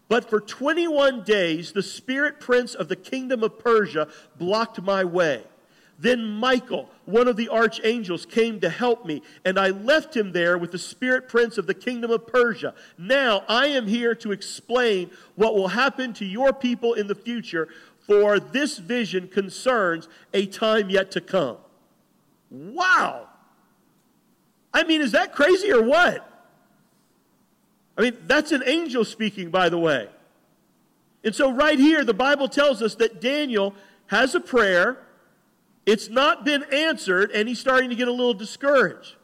But 0.07 0.29
for 0.29 0.39
21 0.39 1.23
days, 1.23 1.73
the 1.73 1.83
spirit 1.83 2.39
prince 2.39 2.75
of 2.75 2.87
the 2.87 2.95
kingdom 2.95 3.43
of 3.43 3.59
Persia 3.59 4.07
blocked 4.37 4.81
my 4.81 5.03
way. 5.03 5.43
Then 5.99 6.23
Michael, 6.25 6.89
one 7.05 7.27
of 7.27 7.37
the 7.37 7.49
archangels, 7.49 8.25
came 8.25 8.59
to 8.59 8.69
help 8.69 9.05
me, 9.05 9.23
and 9.43 9.57
I 9.57 9.69
left 9.69 10.15
him 10.15 10.31
there 10.31 10.57
with 10.57 10.71
the 10.71 10.77
spirit 10.77 11.27
prince 11.27 11.57
of 11.57 11.65
the 11.65 11.73
kingdom 11.73 12.11
of 12.11 12.27
Persia. 12.27 12.75
Now 12.97 13.43
I 13.47 13.67
am 13.67 13.87
here 13.87 14.13
to 14.15 14.31
explain 14.31 15.09
what 15.35 15.55
will 15.55 15.69
happen 15.69 16.13
to 16.13 16.25
your 16.25 16.53
people 16.53 16.93
in 16.93 17.07
the 17.07 17.15
future, 17.15 17.67
for 18.05 18.39
this 18.39 18.77
vision 18.77 19.27
concerns 19.27 20.07
a 20.33 20.45
time 20.45 20.89
yet 20.89 21.11
to 21.11 21.21
come. 21.21 21.57
Wow! 22.51 23.27
I 24.73 24.83
mean, 24.83 25.01
is 25.01 25.11
that 25.13 25.33
crazy 25.33 25.71
or 25.71 25.81
what? 25.81 26.23
I 27.97 28.01
mean, 28.01 28.17
that's 28.27 28.51
an 28.51 28.61
angel 28.65 29.03
speaking, 29.03 29.49
by 29.49 29.69
the 29.69 29.79
way. 29.79 30.07
And 31.23 31.33
so, 31.33 31.51
right 31.51 31.79
here, 31.79 32.05
the 32.05 32.13
Bible 32.13 32.47
tells 32.47 32.83
us 32.83 32.93
that 32.95 33.19
Daniel 33.19 33.73
has 34.05 34.35
a 34.35 34.39
prayer 34.39 34.99
it's 35.87 36.09
not 36.09 36.43
been 36.43 36.63
answered, 36.71 37.31
and 37.31 37.47
he's 37.47 37.59
starting 37.59 37.89
to 37.89 37.95
get 37.95 38.09
a 38.09 38.11
little 38.11 38.33
discouraged. 38.33 39.15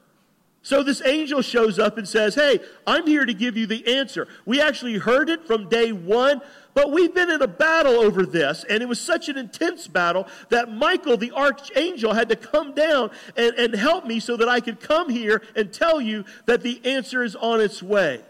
So 0.62 0.82
this 0.82 1.02
angel 1.06 1.42
shows 1.42 1.78
up 1.78 1.98
and 1.98 2.08
says, 2.08 2.36
Hey, 2.36 2.62
I'm 2.88 3.06
here 3.06 3.26
to 3.26 3.34
give 3.34 3.58
you 3.58 3.68
the 3.68 3.98
answer. 3.98 4.30
We 4.46 4.62
actually 4.62 4.98
heard 4.98 5.30
it 5.30 5.46
from 5.46 5.68
day 5.68 5.92
one, 5.92 6.42
but 6.74 6.90
we've 6.90 7.14
been 7.14 7.30
in 7.30 7.42
a 7.42 7.48
battle 7.48 7.96
over 7.96 8.26
this, 8.26 8.64
and 8.70 8.82
it 8.82 8.88
was 8.88 9.02
such 9.02 9.28
an 9.28 9.38
intense 9.38 9.90
battle 9.90 10.26
that 10.50 10.72
Michael, 10.72 11.18
the 11.18 11.34
archangel, 11.34 12.14
had 12.14 12.30
to 12.30 12.38
come 12.38 12.74
down 12.74 13.12
and, 13.36 13.54
and 13.56 13.76
help 13.76 14.06
me 14.06 14.22
so 14.22 14.38
that 14.38 14.48
I 14.48 14.62
could 14.62 14.80
come 14.80 15.10
here 15.10 15.42
and 15.54 15.72
tell 15.72 16.00
you 16.00 16.24
that 16.46 16.62
the 16.64 16.80
answer 16.86 17.24
is 17.24 17.36
on 17.36 17.60
its 17.60 17.84
way. 17.84 18.22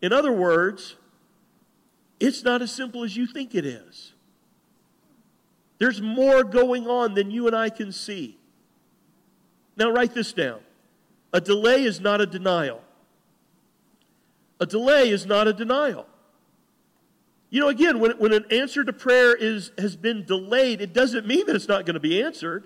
In 0.00 0.10
other 0.10 0.32
words, 0.32 0.96
it's 2.18 2.42
not 2.42 2.62
as 2.62 2.72
simple 2.72 3.04
as 3.04 3.14
you 3.14 3.26
think 3.26 3.54
it 3.54 3.66
is. 3.66 4.11
There's 5.82 6.00
more 6.00 6.44
going 6.44 6.86
on 6.86 7.14
than 7.14 7.32
you 7.32 7.48
and 7.48 7.56
I 7.56 7.68
can 7.68 7.90
see. 7.90 8.38
Now, 9.76 9.90
write 9.90 10.14
this 10.14 10.32
down. 10.32 10.60
A 11.32 11.40
delay 11.40 11.82
is 11.82 12.00
not 12.00 12.20
a 12.20 12.26
denial. 12.26 12.80
A 14.60 14.66
delay 14.66 15.08
is 15.08 15.26
not 15.26 15.48
a 15.48 15.52
denial. 15.52 16.06
You 17.50 17.62
know, 17.62 17.68
again, 17.68 17.98
when, 17.98 18.12
when 18.12 18.32
an 18.32 18.44
answer 18.52 18.84
to 18.84 18.92
prayer 18.92 19.34
is, 19.34 19.72
has 19.76 19.96
been 19.96 20.24
delayed, 20.24 20.80
it 20.80 20.92
doesn't 20.92 21.26
mean 21.26 21.46
that 21.46 21.56
it's 21.56 21.66
not 21.66 21.84
going 21.84 21.94
to 21.94 22.00
be 22.00 22.22
answered. 22.22 22.62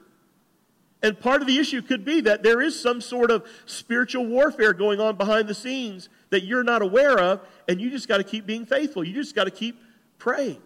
And 1.03 1.19
part 1.19 1.41
of 1.41 1.47
the 1.47 1.57
issue 1.57 1.81
could 1.81 2.05
be 2.05 2.21
that 2.21 2.43
there 2.43 2.61
is 2.61 2.79
some 2.79 3.01
sort 3.01 3.31
of 3.31 3.47
spiritual 3.65 4.27
warfare 4.27 4.75
going 4.75 5.01
on 5.01 5.17
behind 5.17 5.49
the 5.49 5.55
scenes 5.55 6.11
that 6.29 6.45
you're 6.45 6.65
not 6.65 6.83
aware 6.83 7.19
of, 7.19 7.41
and 7.67 7.81
you 7.81 7.89
just 7.89 8.09
got 8.09 8.19
to 8.19 8.25
keep 8.25 8.45
being 8.45 8.67
faithful. 8.67 9.03
You 9.03 9.15
just 9.15 9.35
got 9.35 9.45
to 9.45 9.51
keep 9.51 9.81
praying. 10.19 10.61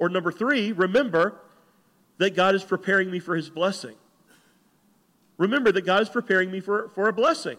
Or 0.00 0.08
number 0.08 0.32
three, 0.32 0.72
remember 0.72 1.36
that 2.18 2.34
God 2.34 2.54
is 2.54 2.64
preparing 2.64 3.10
me 3.10 3.20
for 3.20 3.36
his 3.36 3.48
blessing. 3.48 3.94
Remember 5.36 5.70
that 5.70 5.82
God 5.82 6.02
is 6.02 6.08
preparing 6.08 6.50
me 6.50 6.60
for, 6.60 6.88
for 6.88 7.08
a 7.08 7.12
blessing. 7.12 7.58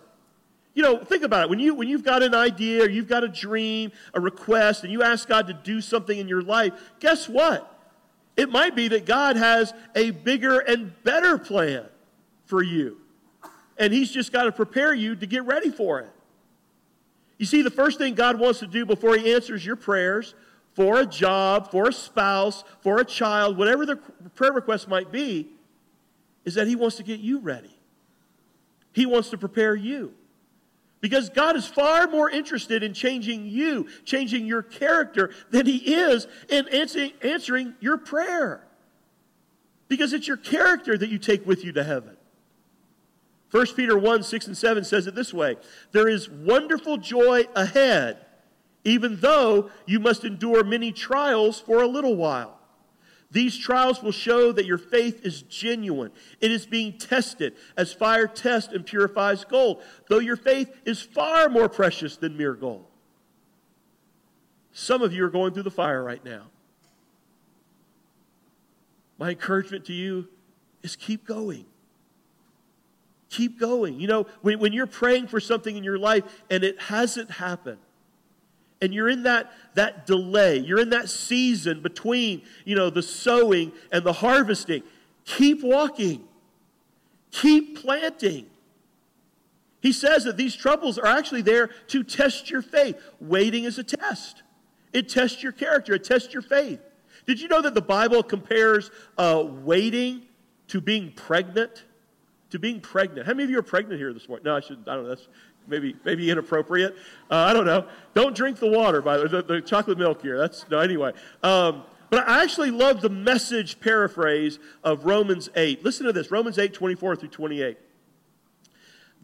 You 0.74 0.84
know, 0.84 0.98
think 1.04 1.24
about 1.24 1.44
it. 1.44 1.50
When, 1.50 1.60
you, 1.60 1.76
when 1.76 1.88
you've 1.88 2.04
got 2.04 2.24
an 2.24 2.34
idea 2.34 2.84
or 2.84 2.90
you've 2.90 3.08
got 3.08 3.24
a 3.24 3.28
dream, 3.28 3.92
a 4.14 4.20
request, 4.20 4.84
and 4.84 4.92
you 4.92 5.04
ask 5.04 5.28
God 5.28 5.48
to 5.48 5.54
do 5.54 5.82
something 5.82 6.18
in 6.18 6.28
your 6.28 6.42
life, 6.42 6.74
guess 7.00 7.30
what? 7.30 7.68
It 8.36 8.50
might 8.50 8.76
be 8.76 8.88
that 8.90 9.06
God 9.06 9.36
has 9.36 9.74
a 9.96 10.12
bigger 10.12 10.60
and 10.60 10.94
better 11.04 11.38
plan 11.38 11.86
for 12.46 12.64
you. 12.64 12.98
And 13.78 13.94
He's 13.94 14.10
just 14.10 14.32
got 14.32 14.44
to 14.44 14.52
prepare 14.52 14.94
you 14.94 15.16
to 15.16 15.26
get 15.28 15.44
ready 15.44 15.70
for 15.70 16.00
it. 16.00 16.10
You 17.38 17.46
see, 17.46 17.62
the 17.62 17.72
first 17.72 17.98
thing 17.98 18.16
God 18.16 18.40
wants 18.40 18.60
to 18.60 18.68
do 18.68 18.86
before 18.86 19.18
He 19.18 19.34
answers 19.34 19.66
your 19.66 19.76
prayers 19.76 20.34
for 20.74 21.00
a 21.00 21.06
job, 21.06 21.72
for 21.72 21.90
a 21.90 21.94
spouse, 21.94 22.64
for 22.82 23.00
a 23.00 23.06
child, 23.06 23.58
whatever 23.58 23.86
the 23.86 23.98
prayer 24.36 24.54
request 24.54 24.88
might 24.88 25.12
be, 25.12 25.50
is 26.46 26.56
that 26.56 26.68
He 26.68 26.76
wants 26.76 26.96
to 26.98 27.04
get 27.04 27.20
you 27.20 27.40
ready. 27.40 27.78
He 28.94 29.06
wants 29.06 29.30
to 29.30 29.38
prepare 29.38 29.76
you. 29.76 30.14
Because 31.02 31.30
God 31.30 31.56
is 31.56 31.66
far 31.66 32.08
more 32.08 32.30
interested 32.30 32.84
in 32.84 32.94
changing 32.94 33.48
you, 33.48 33.88
changing 34.06 34.46
your 34.46 34.62
character, 34.62 35.32
than 35.50 35.66
He 35.66 35.96
is 35.96 36.28
in 36.48 36.68
answering, 36.70 37.74
your 37.80 37.98
prayer. 37.98 38.64
Because 39.88 40.14
it's 40.14 40.28
your 40.28 40.38
character 40.38 40.98
that 40.98 41.10
you 41.10 41.18
take 41.18 41.46
with 41.46 41.66
you 41.66 41.72
to 41.74 41.84
heaven. 41.84 42.18
1 43.50 43.66
Peter 43.76 43.98
1 43.98 44.24
6 44.24 44.48
and 44.48 44.58
7 44.58 44.84
says 44.84 45.08
it 45.08 45.16
this 45.16 45.34
way 45.34 45.58
There 45.92 46.08
is 46.08 46.30
wonderful 46.30 46.98
joy 46.98 47.46
ahead, 47.56 48.26
even 48.84 49.20
though 49.20 49.70
you 49.86 50.00
must 50.00 50.24
endure 50.26 50.64
many 50.64 50.92
trials 50.92 51.60
for 51.60 51.82
a 51.82 51.88
little 51.88 52.16
while. 52.16 52.58
These 53.32 53.58
trials 53.58 54.04
will 54.04 54.12
show 54.12 54.52
that 54.52 54.66
your 54.66 54.78
faith 54.78 55.26
is 55.26 55.44
genuine. 55.44 56.12
It 56.42 56.52
is 56.52 56.66
being 56.66 56.98
tested 56.98 57.56
as 57.78 57.94
fire 57.94 58.28
tests 58.28 58.74
and 58.74 58.86
purifies 58.86 59.46
gold, 59.46 59.82
though 60.10 60.20
your 60.20 60.36
faith 60.36 60.70
is 60.84 61.02
far 61.02 61.48
more 61.48 61.70
precious 61.70 62.18
than 62.18 62.36
mere 62.36 62.56
gold. 62.56 62.86
Some 64.74 65.02
of 65.02 65.14
you 65.14 65.24
are 65.26 65.30
going 65.30 65.54
through 65.54 65.64
the 65.64 65.72
fire 65.72 66.04
right 66.04 66.24
now. 66.24 66.48
My 69.18 69.30
encouragement 69.30 69.86
to 69.86 69.94
you 69.94 70.28
is 70.82 70.96
keep 70.96 71.26
going. 71.26 71.66
Keep 73.30 73.60
going. 73.60 74.00
You 74.00 74.08
know, 74.08 74.26
when, 74.42 74.60
when 74.60 74.74
you're 74.74 74.88
praying 74.88 75.28
for 75.28 75.40
something 75.40 75.78
in 75.78 75.86
your 75.86 76.00
life 76.00 76.44
and 76.50 76.66
it 76.66 76.82
hasn't 76.82 77.32
happened, 77.32 77.78
and 78.82 78.94
you're 78.94 79.10
in 79.10 79.24
that, 79.24 79.52
that 79.76 80.06
delay. 80.06 80.58
You're 80.58 80.80
in 80.80 80.90
that 80.90 81.10
season 81.10 81.82
between 81.82 82.42
you 82.66 82.76
know 82.76 82.90
the 82.90 83.04
sowing 83.04 83.72
and 83.92 84.04
the 84.04 84.14
harvesting. 84.14 84.84
Keep 85.26 85.64
walking. 85.64 86.28
Keep 87.32 87.82
planting. 87.82 88.48
He 89.82 89.94
says 89.94 90.26
that 90.26 90.38
these 90.38 90.56
troubles 90.56 90.98
are 90.98 91.08
actually 91.08 91.42
there 91.42 91.68
to 91.88 92.04
test 92.04 92.50
your 92.50 92.62
faith. 92.62 93.02
Waiting 93.20 93.64
is 93.64 93.78
a 93.78 93.84
test. 93.84 94.44
It 94.94 95.10
tests 95.10 95.42
your 95.42 95.52
character. 95.52 95.94
It 95.94 96.04
tests 96.04 96.34
your 96.34 96.44
faith. 96.44 96.80
Did 97.26 97.40
you 97.40 97.48
know 97.48 97.62
that 97.62 97.74
the 97.74 97.82
bible 97.82 98.24
compares 98.24 98.92
uh, 99.18 99.44
waiting 99.48 100.24
to 100.68 100.82
being 100.82 101.12
pregnant 101.14 101.86
to 102.52 102.60
being 102.60 102.82
pregnant? 102.82 103.26
How 103.26 103.34
many 103.34 103.46
of 103.46 103.50
you 103.50 103.60
are 103.60 103.64
pregnant 103.64 104.00
here 104.00 104.14
this 104.14 104.28
morning? 104.28 104.44
No 104.46 104.56
i 104.56 104.60
shouldn't. 104.60 104.88
i 104.88 104.96
don't 104.96 105.04
know. 105.04 105.10
That's 105.10 105.28
maybe 105.68 105.96
maybe 106.04 106.30
inappropriate. 106.30 106.96
Uh, 107.30 107.36
I 107.36 107.54
don't 107.54 107.66
know. 107.66 107.86
Don't 108.14 108.36
drink 108.36 108.60
the 108.60 108.70
water, 108.70 109.02
by 109.02 109.18
the, 109.18 109.28
the, 109.28 109.42
the 109.42 109.62
chocolate 109.62 109.98
milk 109.98 110.22
here. 110.22 110.38
That's 110.38 110.66
no 110.70 110.80
anyway. 110.80 111.14
Um, 111.44 111.84
but 112.10 112.28
I 112.28 112.44
actually 112.44 112.72
love 112.72 113.02
the 113.02 113.10
message 113.10 113.80
paraphrase 113.80 114.60
of 114.84 115.06
Romans 115.06 115.50
8. 115.56 115.84
Listen 115.86 116.06
to 116.08 116.14
this 116.14 116.30
Romans 116.30 116.60
8, 116.60 116.74
24 116.74 117.16
through 117.16 117.30
28. 117.30 117.78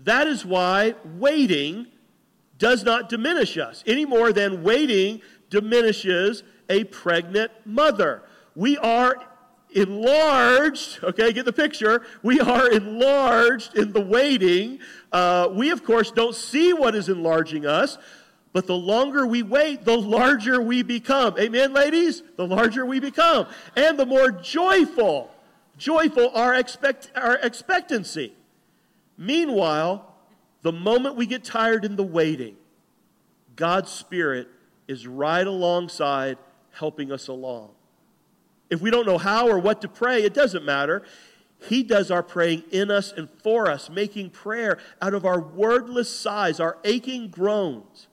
That 0.04 0.28
is 0.28 0.46
why 0.46 0.96
waiting 1.04 1.88
does 2.58 2.84
not 2.84 3.10
diminish 3.10 3.58
us 3.58 3.84
any 3.86 4.06
more 4.06 4.32
than 4.32 4.64
waiting 4.64 5.22
diminishes 5.50 6.44
a 6.70 6.86
pregnant 6.86 7.52
mother. 7.66 8.24
We 8.56 8.78
are 8.78 9.18
enlarged, 9.78 11.04
okay, 11.04 11.32
get 11.32 11.46
the 11.46 11.54
picture. 11.54 12.04
We 12.24 12.40
are 12.40 12.70
enlarged 12.70 13.78
in 13.78 13.94
the 13.94 14.02
waiting. 14.02 14.80
Uh, 15.12 15.50
we, 15.52 15.70
of 15.70 15.84
course, 15.84 16.12
don't 16.12 16.36
see 16.36 16.74
what 16.74 16.96
is 16.96 17.10
enlarging 17.10 17.66
us, 17.66 17.98
but 18.54 18.66
the 18.66 18.76
longer 18.76 19.28
we 19.28 19.44
wait, 19.44 19.86
the 19.86 19.98
larger 19.98 20.62
we 20.62 20.82
become. 20.84 21.38
Amen, 21.40 21.74
ladies? 21.74 22.24
The 22.38 22.48
larger 22.48 22.86
we 22.86 23.00
become. 23.00 23.48
And 23.76 24.00
the 24.00 24.06
more 24.06 24.32
joyful, 24.32 25.32
joyful 25.78 26.32
our, 26.34 26.56
expect, 26.56 27.12
our 27.16 27.36
expectancy. 27.36 28.34
Meanwhile, 29.18 30.12
the 30.64 30.72
moment 30.72 31.16
we 31.16 31.28
get 31.28 31.44
tired 31.44 31.86
in 31.86 31.96
the 31.96 32.04
waiting, 32.04 32.56
God's 33.56 33.92
Spirit 33.92 34.48
is 34.88 35.06
right 35.06 35.46
alongside 35.46 36.38
helping 36.72 37.12
us 37.12 37.28
along. 37.28 37.72
If 38.70 38.82
we 38.82 38.92
don't 38.92 39.06
know 39.06 39.18
how 39.18 39.48
or 39.48 39.60
what 39.60 39.82
to 39.82 39.88
pray, 39.88 40.24
it 40.24 40.34
doesn't 40.34 40.66
matter. 40.66 41.04
He 41.68 41.84
does 41.84 42.12
our 42.12 42.24
praying 42.24 42.64
in 42.72 42.92
us 42.92 43.12
and 43.12 43.30
for 43.42 43.70
us, 43.70 43.90
making 43.90 44.30
prayer 44.32 44.78
out 45.02 45.14
of 45.14 45.26
our 45.26 45.40
wordless 45.40 46.14
sighs, 46.14 46.60
our 46.60 46.78
aching 46.84 47.30
groans. 47.30 48.08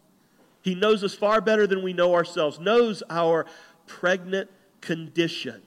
He 0.62 0.74
knows 0.74 1.04
us 1.04 1.14
far 1.14 1.40
better 1.40 1.66
than 1.66 1.82
we 1.82 1.92
know 1.92 2.14
ourselves, 2.14 2.58
knows 2.58 3.02
our 3.10 3.44
pregnant 3.86 4.50
condition, 4.80 5.62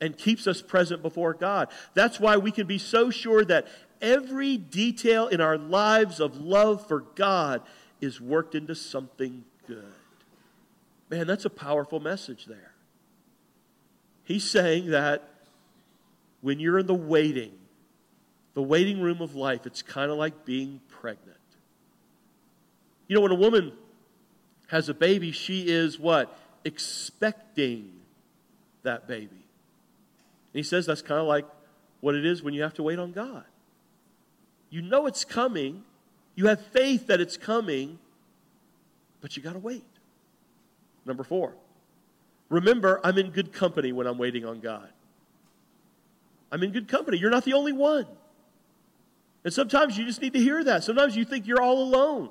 and 0.00 0.16
keeps 0.16 0.46
us 0.46 0.62
present 0.62 1.02
before 1.02 1.34
God. 1.34 1.68
That's 1.92 2.18
why 2.18 2.38
we 2.38 2.50
can 2.50 2.66
be 2.66 2.78
so 2.78 3.10
sure 3.10 3.44
that 3.44 3.66
every 4.00 4.56
detail 4.56 5.28
in 5.28 5.40
our 5.40 5.58
lives 5.58 6.18
of 6.18 6.38
love 6.38 6.86
for 6.86 7.00
God 7.14 7.62
is 8.00 8.20
worked 8.20 8.54
into 8.54 8.74
something 8.74 9.44
good. 9.66 9.84
Man, 11.10 11.26
that's 11.26 11.44
a 11.44 11.50
powerful 11.50 12.00
message 12.00 12.46
there. 12.46 12.71
He's 14.24 14.48
saying 14.48 14.90
that 14.90 15.28
when 16.40 16.60
you're 16.60 16.78
in 16.78 16.86
the 16.86 16.94
waiting, 16.94 17.52
the 18.54 18.62
waiting 18.62 19.00
room 19.00 19.20
of 19.20 19.34
life, 19.34 19.66
it's 19.66 19.82
kind 19.82 20.10
of 20.10 20.18
like 20.18 20.44
being 20.44 20.80
pregnant. 20.88 21.38
You 23.08 23.16
know, 23.16 23.22
when 23.22 23.32
a 23.32 23.36
woman 23.36 23.72
has 24.68 24.88
a 24.88 24.94
baby, 24.94 25.32
she 25.32 25.68
is 25.68 25.98
what? 25.98 26.36
Expecting 26.64 27.92
that 28.82 29.06
baby. 29.06 29.28
And 29.30 30.58
he 30.58 30.62
says 30.62 30.86
that's 30.86 31.02
kind 31.02 31.20
of 31.20 31.26
like 31.26 31.46
what 32.00 32.14
it 32.14 32.26
is 32.26 32.42
when 32.42 32.54
you 32.54 32.62
have 32.62 32.74
to 32.74 32.82
wait 32.82 32.98
on 32.98 33.12
God. 33.12 33.44
You 34.70 34.82
know 34.82 35.06
it's 35.06 35.24
coming, 35.24 35.84
you 36.34 36.46
have 36.46 36.60
faith 36.66 37.06
that 37.08 37.20
it's 37.20 37.36
coming, 37.36 37.98
but 39.20 39.36
you 39.36 39.42
got 39.42 39.52
to 39.52 39.58
wait. 39.58 39.84
Number 41.04 41.24
four, 41.24 41.54
Remember, 42.52 43.00
I'm 43.02 43.16
in 43.16 43.30
good 43.30 43.50
company 43.50 43.92
when 43.92 44.06
I'm 44.06 44.18
waiting 44.18 44.44
on 44.44 44.60
God. 44.60 44.90
I'm 46.52 46.62
in 46.62 46.70
good 46.70 46.86
company. 46.86 47.16
You're 47.16 47.30
not 47.30 47.46
the 47.46 47.54
only 47.54 47.72
one. 47.72 48.06
And 49.42 49.54
sometimes 49.54 49.96
you 49.96 50.04
just 50.04 50.20
need 50.20 50.34
to 50.34 50.38
hear 50.38 50.62
that. 50.62 50.84
Sometimes 50.84 51.16
you 51.16 51.24
think 51.24 51.46
you're 51.46 51.62
all 51.62 51.82
alone. 51.82 52.28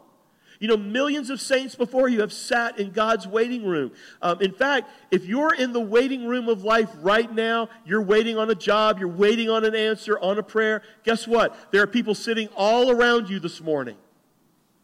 You 0.59 0.67
know, 0.67 0.77
millions 0.77 1.31
of 1.31 1.41
saints 1.41 1.73
before 1.73 2.07
you 2.07 2.21
have 2.21 2.31
sat 2.31 2.77
in 2.77 2.91
God's 2.91 3.27
waiting 3.27 3.65
room. 3.65 3.93
Um, 4.21 4.39
in 4.41 4.51
fact, 4.51 4.91
if 5.09 5.25
you're 5.25 5.55
in 5.55 5.73
the 5.73 5.81
waiting 5.81 6.27
room 6.27 6.49
of 6.49 6.63
life 6.63 6.91
right 6.99 7.33
now, 7.33 7.69
you're 7.83 8.03
waiting 8.03 8.37
on 8.37 8.47
a 8.51 8.55
job, 8.55 8.99
you're 8.99 9.07
waiting 9.07 9.49
on 9.49 9.65
an 9.65 9.73
answer, 9.73 10.19
on 10.19 10.37
a 10.37 10.43
prayer, 10.43 10.83
guess 11.03 11.27
what? 11.27 11.71
There 11.71 11.81
are 11.81 11.87
people 11.87 12.13
sitting 12.13 12.47
all 12.55 12.91
around 12.91 13.27
you 13.27 13.39
this 13.39 13.59
morning 13.59 13.97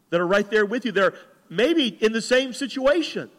that 0.10 0.20
are 0.20 0.25
right 0.25 0.50
there 0.50 0.65
with 0.65 0.84
you. 0.84 0.91
They're 0.91 1.13
maybe 1.48 1.89
in 1.89 2.12
the 2.12 2.24
same 2.24 2.53
situation. 2.53 3.29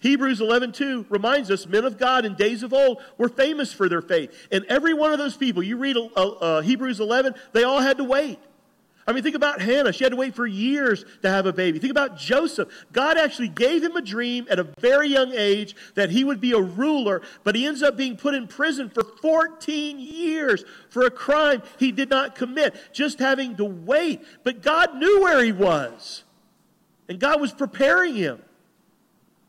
Hebrews 0.00 0.40
11:2 0.40 1.06
reminds 1.08 1.50
us 1.50 1.66
men 1.66 1.84
of 1.84 1.98
God 1.98 2.24
in 2.24 2.34
days 2.34 2.62
of 2.62 2.72
old 2.72 3.02
were 3.16 3.28
famous 3.28 3.72
for 3.72 3.88
their 3.88 4.02
faith. 4.02 4.32
And 4.52 4.64
every 4.66 4.94
one 4.94 5.12
of 5.12 5.18
those 5.18 5.36
people, 5.36 5.62
you 5.62 5.76
read 5.76 5.96
uh, 5.96 6.00
uh, 6.12 6.60
Hebrews 6.60 7.00
11, 7.00 7.34
they 7.52 7.64
all 7.64 7.80
had 7.80 7.98
to 7.98 8.04
wait. 8.04 8.38
I 9.08 9.12
mean, 9.14 9.22
think 9.22 9.36
about 9.36 9.62
Hannah. 9.62 9.90
She 9.90 10.04
had 10.04 10.10
to 10.10 10.16
wait 10.16 10.34
for 10.34 10.46
years 10.46 11.02
to 11.22 11.30
have 11.30 11.46
a 11.46 11.52
baby. 11.52 11.78
Think 11.78 11.92
about 11.92 12.18
Joseph. 12.18 12.68
God 12.92 13.16
actually 13.16 13.48
gave 13.48 13.82
him 13.82 13.96
a 13.96 14.02
dream 14.02 14.46
at 14.50 14.58
a 14.58 14.64
very 14.64 15.08
young 15.08 15.32
age 15.32 15.74
that 15.94 16.10
he 16.10 16.24
would 16.24 16.42
be 16.42 16.52
a 16.52 16.60
ruler, 16.60 17.22
but 17.42 17.56
he 17.56 17.64
ends 17.64 17.82
up 17.82 17.96
being 17.96 18.18
put 18.18 18.34
in 18.34 18.46
prison 18.46 18.90
for 18.90 19.02
14 19.02 19.98
years 19.98 20.62
for 20.90 21.06
a 21.06 21.10
crime 21.10 21.62
he 21.78 21.90
did 21.90 22.10
not 22.10 22.34
commit, 22.34 22.76
just 22.92 23.18
having 23.18 23.56
to 23.56 23.64
wait. 23.64 24.20
But 24.44 24.60
God 24.60 24.96
knew 24.96 25.22
where 25.22 25.42
he 25.42 25.52
was, 25.52 26.24
and 27.08 27.18
God 27.18 27.40
was 27.40 27.54
preparing 27.54 28.14
him. 28.14 28.42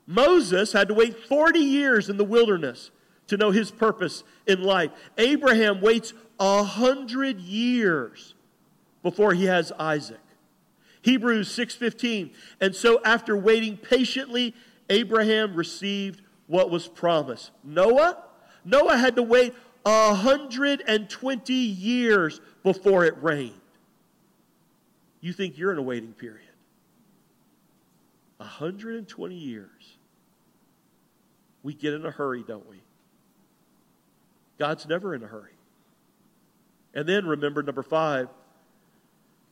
Moses 0.10 0.74
had 0.74 0.88
to 0.88 0.96
wait 0.96 1.16
40 1.16 1.60
years 1.60 2.10
in 2.10 2.18
the 2.18 2.24
wilderness 2.24 2.90
to 3.28 3.38
know 3.38 3.52
his 3.52 3.70
purpose 3.70 4.24
in 4.48 4.64
life. 4.64 4.90
Abraham 5.20 5.82
waits 5.82 6.16
a 6.40 6.64
hundred 6.64 7.40
years 7.40 8.34
before 9.04 9.36
he 9.36 9.46
has 9.46 9.72
Isaac. 9.78 10.20
Hebrews 11.04 11.48
6:15. 11.50 12.32
And 12.60 12.76
so 12.76 13.00
after 13.06 13.38
waiting 13.38 13.78
patiently, 13.78 14.56
Abraham 14.90 15.54
received 15.54 16.24
what 16.48 16.72
was 16.72 16.88
promised. 16.88 17.52
Noah? 17.64 18.18
Noah 18.66 18.98
had 18.98 19.16
to 19.16 19.22
wait 19.22 19.54
120 19.84 21.54
years 21.54 22.42
before 22.64 23.06
it 23.06 23.14
rained. 23.22 23.54
You 25.22 25.34
think 25.34 25.56
you're 25.56 25.72
in 25.72 25.78
a 25.78 25.84
waiting 25.84 26.14
period. 26.14 26.50
120 28.38 29.36
years. 29.36 29.99
We 31.64 31.74
get 31.74 31.94
in 31.94 32.06
a 32.06 32.12
hurry, 32.12 32.44
don't 32.48 32.68
we? 32.70 32.82
God's 34.58 34.86
never 34.88 35.14
in 35.16 35.24
a 35.24 35.28
hurry. 35.28 35.54
And 36.94 37.08
then 37.08 37.26
remember, 37.26 37.64
number 37.64 37.84
five, 37.84 38.30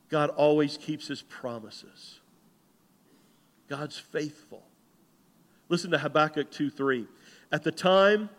God 0.10 0.30
always 0.32 0.78
keeps 0.78 1.08
his 1.08 1.22
promises. 1.22 2.20
God's 3.68 3.98
faithful. 3.98 4.64
Listen 5.70 5.92
to 5.92 5.98
Habakkuk 5.98 6.52
2 6.52 6.70
3. 6.70 7.08
At 7.52 7.64
the 7.64 7.72
time 7.72 8.30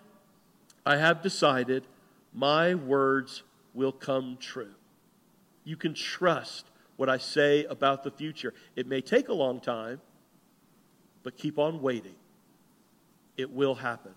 I 0.84 0.96
have 0.96 1.22
decided, 1.22 1.87
my 2.32 2.75
words 2.75 3.42
will 3.75 3.92
come 3.92 4.38
true. 4.40 4.75
You 5.64 5.76
can 5.76 5.94
trust 5.94 6.66
what 6.96 7.08
I 7.08 7.18
say 7.18 7.64
about 7.64 8.02
the 8.02 8.10
future. 8.10 8.54
It 8.75 8.87
may 8.87 9.00
take 9.00 9.28
a 9.28 9.34
long 9.34 9.60
time, 9.60 10.00
but 11.22 11.37
keep 11.37 11.58
on 11.58 11.80
waiting 11.80 12.14
it 13.38 13.50
will 13.50 13.76
happen. 13.76 14.12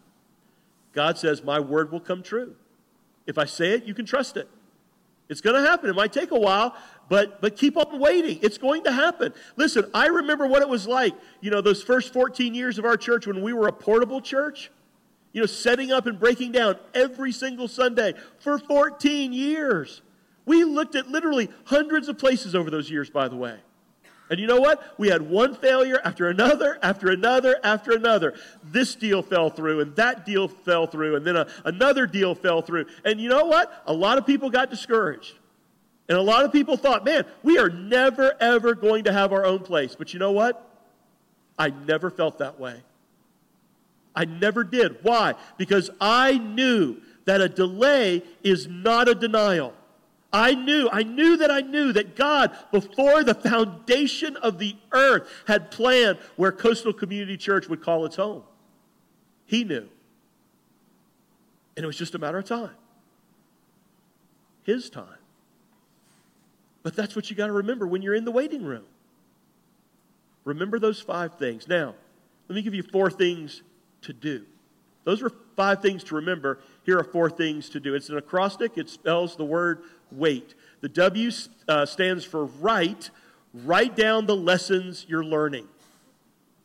God 0.91 1.17
says, 1.17 1.41
My 1.43 1.61
word 1.61 1.91
will 1.91 2.01
come 2.01 2.21
true. 2.23 2.55
If 3.25 3.37
I 3.37 3.45
say 3.45 3.75
it, 3.75 3.85
you 3.85 3.93
can 3.93 4.05
trust 4.05 4.35
it. 4.35 4.49
It's 5.29 5.39
going 5.39 5.55
to 5.55 5.65
happen. 5.65 5.89
It 5.89 5.95
might 5.95 6.11
take 6.11 6.31
a 6.31 6.39
while, 6.39 6.75
but, 7.07 7.39
but 7.39 7.55
keep 7.55 7.77
on 7.77 8.01
waiting. 8.01 8.39
It's 8.41 8.57
going 8.57 8.83
to 8.83 8.91
happen. 8.91 9.33
Listen, 9.55 9.89
I 9.93 10.07
remember 10.07 10.45
what 10.45 10.61
it 10.61 10.67
was 10.67 10.87
like, 10.87 11.13
you 11.39 11.49
know, 11.49 11.61
those 11.61 11.81
first 11.81 12.11
14 12.11 12.53
years 12.53 12.77
of 12.77 12.83
our 12.83 12.97
church 12.97 13.27
when 13.27 13.41
we 13.41 13.53
were 13.53 13.69
a 13.69 13.71
portable 13.71 14.19
church, 14.19 14.71
you 15.31 15.39
know, 15.39 15.47
setting 15.47 15.89
up 15.89 16.05
and 16.05 16.19
breaking 16.19 16.51
down 16.51 16.75
every 16.93 17.31
single 17.31 17.69
Sunday 17.69 18.13
for 18.39 18.57
14 18.57 19.31
years. 19.31 20.01
We 20.45 20.65
looked 20.65 20.95
at 20.95 21.07
literally 21.07 21.49
hundreds 21.63 22.09
of 22.09 22.17
places 22.17 22.53
over 22.53 22.69
those 22.69 22.91
years, 22.91 23.09
by 23.09 23.29
the 23.29 23.37
way. 23.37 23.59
And 24.31 24.39
you 24.39 24.47
know 24.47 24.61
what? 24.61 24.97
We 24.97 25.09
had 25.09 25.29
one 25.29 25.55
failure 25.55 25.99
after 26.05 26.29
another, 26.29 26.79
after 26.81 27.09
another, 27.11 27.59
after 27.65 27.91
another. 27.91 28.33
This 28.63 28.95
deal 28.95 29.21
fell 29.21 29.49
through, 29.49 29.81
and 29.81 29.93
that 29.97 30.25
deal 30.25 30.47
fell 30.47 30.87
through, 30.87 31.17
and 31.17 31.27
then 31.27 31.35
a, 31.35 31.47
another 31.65 32.07
deal 32.07 32.33
fell 32.33 32.61
through. 32.61 32.85
And 33.03 33.19
you 33.19 33.27
know 33.27 33.43
what? 33.43 33.83
A 33.85 33.93
lot 33.93 34.17
of 34.17 34.25
people 34.25 34.49
got 34.49 34.69
discouraged. 34.69 35.33
And 36.07 36.17
a 36.17 36.21
lot 36.21 36.45
of 36.45 36.53
people 36.53 36.77
thought, 36.77 37.03
man, 37.03 37.25
we 37.43 37.57
are 37.57 37.69
never, 37.69 38.33
ever 38.39 38.73
going 38.73 39.03
to 39.03 39.11
have 39.11 39.33
our 39.33 39.45
own 39.45 39.59
place. 39.59 39.95
But 39.95 40.13
you 40.13 40.19
know 40.19 40.31
what? 40.31 40.65
I 41.59 41.69
never 41.69 42.09
felt 42.09 42.37
that 42.37 42.57
way. 42.57 42.81
I 44.15 44.23
never 44.23 44.63
did. 44.63 44.99
Why? 45.03 45.35
Because 45.57 45.89
I 45.99 46.37
knew 46.37 47.01
that 47.25 47.41
a 47.41 47.49
delay 47.49 48.23
is 48.43 48.65
not 48.69 49.09
a 49.09 49.15
denial. 49.15 49.73
I 50.33 50.55
knew, 50.55 50.89
I 50.91 51.03
knew 51.03 51.37
that 51.37 51.51
I 51.51 51.61
knew 51.61 51.91
that 51.93 52.15
God, 52.15 52.57
before 52.71 53.23
the 53.23 53.35
foundation 53.35 54.37
of 54.37 54.59
the 54.59 54.75
earth, 54.93 55.29
had 55.45 55.71
planned 55.71 56.19
where 56.37 56.51
Coastal 56.51 56.93
Community 56.93 57.35
Church 57.35 57.67
would 57.67 57.81
call 57.81 58.05
its 58.05 58.15
home. 58.15 58.43
He 59.45 59.63
knew. 59.65 59.89
And 61.75 61.83
it 61.83 61.87
was 61.87 61.97
just 61.97 62.15
a 62.15 62.19
matter 62.19 62.37
of 62.37 62.45
time. 62.45 62.75
His 64.63 64.89
time. 64.89 65.07
But 66.83 66.95
that's 66.95 67.15
what 67.15 67.29
you 67.29 67.35
got 67.35 67.47
to 67.47 67.53
remember 67.53 67.85
when 67.85 68.01
you're 68.01 68.15
in 68.15 68.25
the 68.25 68.31
waiting 68.31 68.63
room. 68.63 68.85
Remember 70.45 70.79
those 70.79 71.01
five 71.01 71.35
things. 71.35 71.67
Now, 71.67 71.95
let 72.47 72.55
me 72.55 72.61
give 72.61 72.73
you 72.73 72.83
four 72.83 73.11
things 73.11 73.61
to 74.03 74.13
do. 74.13 74.45
Those 75.03 75.21
were 75.21 75.31
five 75.55 75.81
things 75.81 76.03
to 76.05 76.15
remember. 76.15 76.59
Here 76.83 76.97
are 76.97 77.03
four 77.03 77.29
things 77.29 77.69
to 77.69 77.79
do. 77.79 77.93
It's 77.93 78.09
an 78.09 78.17
acrostic, 78.17 78.77
it 78.77 78.89
spells 78.89 79.35
the 79.35 79.45
word 79.45 79.83
wait. 80.11 80.55
The 80.81 80.89
W 80.89 81.31
uh, 81.67 81.85
stands 81.85 82.25
for 82.25 82.45
write. 82.45 83.09
Write 83.53 83.95
down 83.95 84.25
the 84.25 84.35
lessons 84.35 85.05
you're 85.07 85.23
learning. 85.23 85.67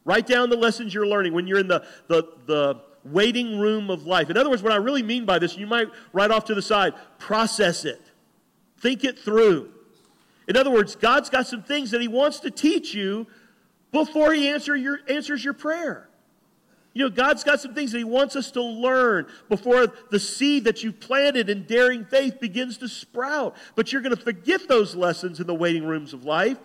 Write 0.04 0.26
down 0.26 0.50
the 0.50 0.56
lessons 0.56 0.94
you're 0.94 1.06
learning 1.06 1.32
when 1.32 1.46
you're 1.46 1.58
in 1.58 1.68
the, 1.68 1.84
the, 2.06 2.22
the 2.46 2.80
waiting 3.04 3.58
room 3.58 3.90
of 3.90 4.06
life. 4.06 4.30
In 4.30 4.36
other 4.36 4.48
words, 4.48 4.62
what 4.62 4.72
I 4.72 4.76
really 4.76 5.02
mean 5.02 5.24
by 5.24 5.38
this, 5.38 5.56
you 5.56 5.66
might 5.66 5.88
write 6.12 6.30
off 6.30 6.44
to 6.46 6.54
the 6.54 6.62
side, 6.62 6.94
process 7.18 7.84
it, 7.84 8.00
think 8.78 9.04
it 9.04 9.18
through. 9.18 9.72
In 10.48 10.56
other 10.56 10.70
words, 10.70 10.94
God's 10.94 11.28
got 11.28 11.46
some 11.46 11.62
things 11.62 11.90
that 11.90 12.00
He 12.00 12.08
wants 12.08 12.40
to 12.40 12.50
teach 12.50 12.94
you 12.94 13.26
before 13.90 14.32
He 14.32 14.48
answer 14.48 14.76
your, 14.76 15.00
answers 15.08 15.44
your 15.44 15.54
prayer. 15.54 16.05
You 16.96 17.02
know, 17.02 17.10
God's 17.10 17.44
got 17.44 17.60
some 17.60 17.74
things 17.74 17.92
that 17.92 17.98
He 17.98 18.04
wants 18.04 18.36
us 18.36 18.50
to 18.52 18.62
learn 18.62 19.26
before 19.50 19.92
the 20.10 20.18
seed 20.18 20.64
that 20.64 20.82
you've 20.82 20.98
planted 20.98 21.50
in 21.50 21.64
daring 21.64 22.06
faith 22.06 22.40
begins 22.40 22.78
to 22.78 22.88
sprout. 22.88 23.54
But 23.74 23.92
you're 23.92 24.00
going 24.00 24.16
to 24.16 24.22
forget 24.22 24.66
those 24.66 24.94
lessons 24.94 25.38
in 25.38 25.46
the 25.46 25.54
waiting 25.54 25.84
rooms 25.84 26.14
of 26.14 26.24
life 26.24 26.56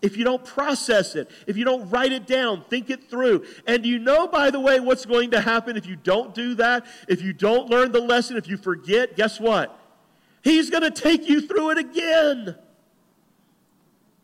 if 0.00 0.16
you 0.16 0.22
don't 0.22 0.44
process 0.44 1.16
it, 1.16 1.28
if 1.48 1.56
you 1.56 1.64
don't 1.64 1.90
write 1.90 2.12
it 2.12 2.24
down, 2.24 2.62
think 2.70 2.88
it 2.88 3.10
through. 3.10 3.46
And 3.66 3.84
you 3.84 3.98
know, 3.98 4.28
by 4.28 4.50
the 4.50 4.60
way, 4.60 4.78
what's 4.78 5.06
going 5.06 5.32
to 5.32 5.40
happen 5.40 5.76
if 5.76 5.86
you 5.86 5.96
don't 5.96 6.34
do 6.36 6.54
that? 6.54 6.86
If 7.08 7.20
you 7.20 7.32
don't 7.32 7.68
learn 7.68 7.90
the 7.90 8.00
lesson, 8.00 8.36
if 8.36 8.46
you 8.46 8.56
forget, 8.56 9.16
guess 9.16 9.40
what? 9.40 9.76
He's 10.44 10.70
going 10.70 10.84
to 10.84 10.90
take 10.92 11.28
you 11.28 11.40
through 11.40 11.70
it 11.70 11.78
again. 11.78 12.54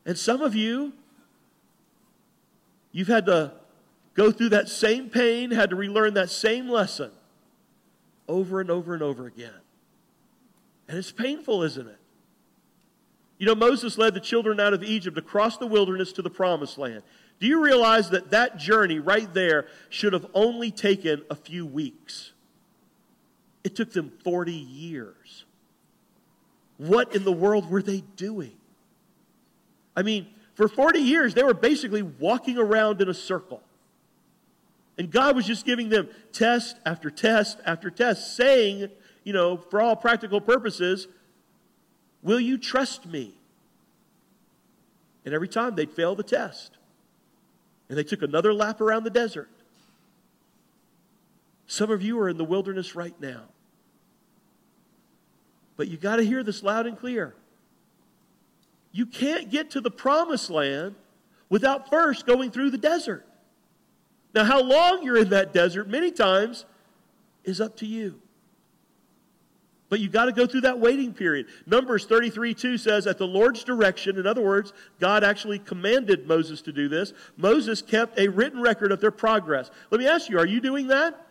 And 0.07 0.17
some 0.17 0.43
of 0.43 0.55
you, 0.55 0.93
you've 2.93 3.09
had 3.09 3.27
to 3.27 3.60
go 4.20 4.30
through 4.30 4.50
that 4.50 4.68
same 4.68 5.09
pain, 5.09 5.50
had 5.50 5.70
to 5.70 5.76
relearn 5.76 6.12
that 6.12 6.28
same 6.28 6.68
lesson 6.68 7.11
over 8.28 8.61
and 8.61 8.70
over 8.70 8.92
and 8.92 9.02
over 9.02 9.26
again. 9.26 9.50
And 10.88 10.98
it's 10.98 11.11
painful, 11.11 11.62
isn't 11.62 11.88
it? 11.88 11.96
You 13.38 13.46
know, 13.46 13.54
Moses 13.54 13.96
led 13.96 14.12
the 14.12 14.20
children 14.20 14.61
out 14.61 14.74
of 14.74 14.85
Egypt 14.85 15.16
across 15.16 15.56
the 15.56 15.66
wilderness 15.66 16.12
to 16.12 16.22
the 16.22 16.28
promised 16.28 16.76
land. 16.76 17.02
Do 17.38 17.46
you 17.46 17.64
realize 17.64 18.11
that 18.11 18.30
that 18.33 18.59
journey 18.59 18.98
right 18.98 19.33
there 19.33 19.68
should 19.88 20.12
have 20.12 20.26
only 20.35 20.70
taken 20.70 21.22
a 21.30 21.35
few 21.35 21.64
weeks? 21.64 22.33
It 23.64 23.74
took 23.74 23.94
them 23.94 24.12
40 24.22 24.52
years. 24.52 25.46
What 26.76 27.16
in 27.16 27.24
the 27.24 27.33
world 27.33 27.70
were 27.70 27.83
they 27.83 28.02
doing? 28.16 28.59
I 29.96 30.02
mean, 30.02 30.26
for 30.52 30.68
40 30.68 30.98
years, 30.98 31.33
they 31.33 31.42
were 31.42 31.54
basically 31.54 32.02
walking 32.02 32.59
around 32.59 33.00
in 33.00 33.09
a 33.09 33.14
circle. 33.14 33.62
And 35.01 35.11
God 35.11 35.35
was 35.35 35.47
just 35.47 35.65
giving 35.65 35.89
them 35.89 36.11
test 36.31 36.77
after 36.85 37.11
test 37.11 37.59
after 37.65 37.89
test, 37.89 38.37
saying, 38.37 38.91
you 39.25 39.33
know, 39.33 39.57
for 39.57 39.81
all 39.81 39.97
practical 39.97 40.43
purposes, 40.43 41.09
will 42.23 42.39
you 42.39 42.59
trust 42.59 43.07
me? 43.07 43.33
And 45.25 45.33
every 45.33 45.49
time 45.49 45.75
they'd 45.75 45.91
fail 45.91 46.15
the 46.15 46.23
test. 46.23 46.77
And 47.89 47.97
they 47.97 48.03
took 48.05 48.21
another 48.21 48.53
lap 48.53 48.83
around 48.83 49.05
the 49.05 49.11
desert. 49.11 49.49
Some 51.67 51.91
of 51.91 52.03
you 52.03 52.21
are 52.21 52.29
in 52.29 52.37
the 52.37 52.45
wilderness 52.45 52.95
right 52.95 53.19
now. 53.19 53.45
But 55.79 55.89
you 55.89 55.97
got 55.97 56.17
to 56.17 56.25
hear 56.25 56.43
this 56.43 56.63
loud 56.63 56.85
and 56.85 56.99
clear. 56.99 57.35
You 58.93 59.07
can't 59.07 59.51
get 59.51 59.71
to 59.71 59.81
the 59.81 59.91
promised 59.91 60.51
land 60.51 60.95
without 61.49 61.89
first 61.89 62.27
going 62.27 62.51
through 62.51 62.69
the 62.71 62.77
desert. 62.77 63.25
Now, 64.35 64.45
how 64.45 64.62
long 64.62 65.03
you're 65.03 65.19
in 65.19 65.31
that 65.31 65.53
desert, 65.53 65.88
many 65.88 66.11
times, 66.11 66.64
is 67.45 67.61
up 67.61 67.77
to 67.79 67.87
you. 67.87 68.21
But 69.88 69.99
you've 69.99 70.12
got 70.12 70.27
to 70.27 70.33
go 70.33 70.47
through 70.47 70.61
that 70.62 70.79
waiting 70.79 71.12
period. 71.12 71.47
Numbers 71.66 72.05
33 72.07 72.55
2 72.55 72.79
says, 72.79 73.09
At 73.09 73.19
the 73.19 73.27
Lord's 73.27 73.64
direction, 73.64 74.19
in 74.19 74.27
other 74.27 74.40
words, 74.40 74.73
God 75.01 75.25
actually 75.25 75.59
commanded 75.59 76.29
Moses 76.29 76.62
to 76.62 76.73
do 76.73 76.88
this. 76.88 77.12
Moses 77.37 77.83
kept 77.83 78.19
a 78.19 78.29
written 78.29 78.62
record 78.62 78.93
of 78.93 79.01
their 79.01 79.11
progress. 79.11 79.69
Let 79.90 80.01
me 80.01 80.07
ask 80.07 80.31
you, 80.31 80.38
are 80.38 80.47
you 80.47 80.61
doing 80.61 80.87
that? 80.87 81.27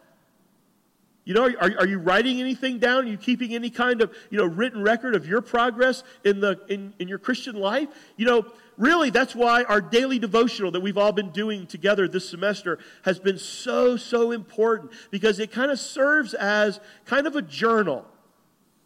You 1.24 1.36
know, 1.36 1.46
are, 1.46 1.72
are 1.80 1.88
you 1.88 2.00
writing 2.00 2.42
anything 2.42 2.80
down? 2.80 3.06
Are 3.06 3.08
you 3.08 3.18
keeping 3.18 3.54
any 3.54 3.70
kind 3.70 4.02
of, 4.02 4.14
you 4.30 4.38
know, 4.38 4.46
written 4.46 4.82
record 4.82 5.16
of 5.16 5.26
your 5.26 5.42
progress 5.42 6.04
in, 6.26 6.42
the, 6.42 6.60
in, 6.68 6.94
in 7.00 7.08
your 7.08 7.20
Christian 7.20 7.56
life? 7.56 7.88
You 8.18 8.26
know, 8.26 8.46
really, 8.80 9.12
that's 9.12 9.36
why 9.36 9.64
our 9.64 9.82
daily 9.82 10.18
devotional 10.18 10.72
that 10.72 10.80
we've 10.80 10.98
all 10.98 11.12
been 11.12 11.30
doing 11.30 11.68
together 11.68 12.08
this 12.08 12.28
semester 12.28 12.80
has 13.04 13.20
been 13.20 13.38
so, 13.38 13.98
so 13.98 14.32
important 14.32 14.92
because 15.12 15.38
it 15.38 15.52
kind 15.52 15.70
of 15.70 15.80
serves 15.80 16.34
as 16.34 16.80
kind 17.06 17.28
of 17.28 17.36
a 17.36 17.42
journal. 17.44 18.06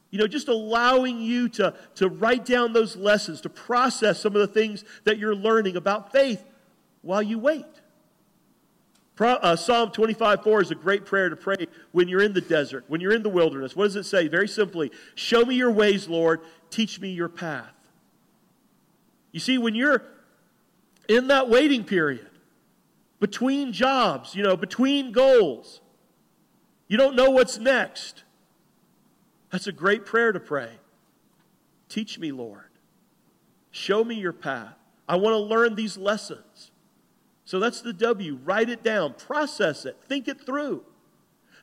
You 0.09 0.19
know, 0.19 0.27
just 0.27 0.47
allowing 0.47 1.21
you 1.21 1.47
to, 1.49 1.73
to 1.95 2.09
write 2.09 2.45
down 2.45 2.73
those 2.73 2.95
lessons, 2.95 3.41
to 3.41 3.49
process 3.49 4.19
some 4.19 4.35
of 4.35 4.41
the 4.41 4.47
things 4.47 4.83
that 5.05 5.17
you're 5.17 5.35
learning 5.35 5.77
about 5.77 6.11
faith 6.11 6.43
while 7.01 7.21
you 7.21 7.39
wait. 7.39 7.65
Pro, 9.15 9.33
uh, 9.33 9.55
Psalm 9.55 9.91
25 9.91 10.43
4 10.43 10.61
is 10.61 10.71
a 10.71 10.75
great 10.75 11.05
prayer 11.05 11.29
to 11.29 11.35
pray 11.35 11.67
when 11.91 12.07
you're 12.07 12.23
in 12.23 12.33
the 12.33 12.41
desert, 12.41 12.85
when 12.87 12.99
you're 12.99 13.13
in 13.13 13.21
the 13.21 13.29
wilderness. 13.29 13.75
What 13.75 13.85
does 13.85 13.95
it 13.95 14.05
say? 14.05 14.27
Very 14.27 14.47
simply 14.47 14.91
Show 15.15 15.45
me 15.45 15.55
your 15.55 15.71
ways, 15.71 16.07
Lord. 16.07 16.41
Teach 16.71 16.99
me 16.99 17.09
your 17.09 17.29
path. 17.29 17.72
You 19.33 19.41
see, 19.41 19.57
when 19.57 19.75
you're 19.75 20.03
in 21.09 21.27
that 21.27 21.49
waiting 21.49 21.83
period, 21.83 22.29
between 23.19 23.73
jobs, 23.73 24.35
you 24.35 24.43
know, 24.43 24.55
between 24.55 25.11
goals, 25.11 25.81
you 26.87 26.97
don't 26.97 27.15
know 27.15 27.31
what's 27.31 27.57
next. 27.57 28.23
That's 29.49 29.67
a 29.67 29.71
great 29.71 30.05
prayer 30.05 30.31
to 30.31 30.39
pray. 30.39 30.69
Teach 31.89 32.17
me, 32.17 32.31
Lord. 32.31 32.69
Show 33.71 34.03
me 34.03 34.15
your 34.15 34.33
path. 34.33 34.75
I 35.09 35.15
want 35.15 35.33
to 35.33 35.39
learn 35.39 35.75
these 35.75 35.97
lessons. 35.97 36.71
So 37.45 37.59
that's 37.59 37.81
the 37.81 37.93
W. 37.93 38.39
Write 38.43 38.69
it 38.69 38.83
down, 38.83 39.13
process 39.13 39.85
it, 39.85 39.97
think 40.07 40.27
it 40.27 40.45
through. 40.45 40.83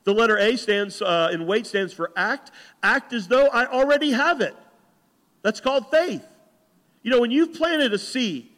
The 0.03 0.13
letter 0.13 0.37
A 0.37 0.55
stands 0.57 1.01
uh, 1.01 1.29
in 1.31 1.45
wait 1.45 1.67
stands 1.67 1.93
for 1.93 2.11
act. 2.15 2.51
Act 2.81 3.13
as 3.13 3.27
though 3.27 3.47
I 3.47 3.65
already 3.65 4.11
have 4.11 4.41
it. 4.41 4.55
That's 5.43 5.61
called 5.61 5.89
faith. 5.91 6.25
You 7.03 7.11
know, 7.11 7.19
when 7.19 7.31
you've 7.31 7.53
planted 7.53 7.93
a 7.93 7.97
seed, 7.97 8.49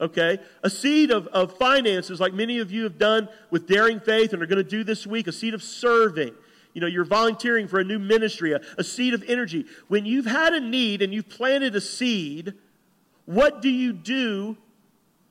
okay, 0.00 0.38
a 0.62 0.70
seed 0.70 1.10
of, 1.10 1.26
of 1.28 1.56
finances, 1.58 2.20
like 2.20 2.32
many 2.32 2.58
of 2.58 2.70
you 2.70 2.84
have 2.84 2.98
done 2.98 3.28
with 3.50 3.66
Daring 3.66 4.00
Faith 4.00 4.32
and 4.32 4.42
are 4.42 4.46
going 4.46 4.62
to 4.62 4.68
do 4.68 4.84
this 4.84 5.06
week, 5.06 5.26
a 5.26 5.32
seed 5.32 5.54
of 5.54 5.62
serving. 5.62 6.34
You 6.72 6.80
know, 6.80 6.86
you're 6.86 7.04
volunteering 7.04 7.68
for 7.68 7.80
a 7.80 7.84
new 7.84 7.98
ministry, 7.98 8.52
a, 8.52 8.60
a 8.78 8.84
seed 8.84 9.12
of 9.12 9.22
energy. 9.26 9.66
When 9.88 10.06
you've 10.06 10.26
had 10.26 10.54
a 10.54 10.60
need 10.60 11.02
and 11.02 11.12
you've 11.12 11.28
planted 11.28 11.74
a 11.74 11.80
seed, 11.80 12.54
what 13.26 13.60
do 13.60 13.68
you 13.68 13.92
do 13.92 14.56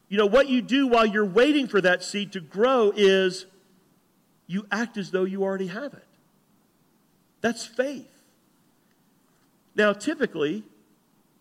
you 0.09 0.17
know, 0.17 0.25
what 0.25 0.49
you 0.49 0.61
do 0.61 0.87
while 0.87 1.05
you're 1.05 1.23
waiting 1.23 1.67
for 1.67 1.79
that 1.79 2.03
seed 2.03 2.33
to 2.33 2.39
grow 2.39 2.91
is 2.95 3.45
you 4.47 4.65
act 4.71 4.97
as 4.97 5.11
though 5.11 5.23
you 5.23 5.43
already 5.43 5.67
have 5.67 5.93
it. 5.93 6.07
That's 7.41 7.65
faith. 7.65 8.09
Now, 9.75 9.93
typically, 9.93 10.63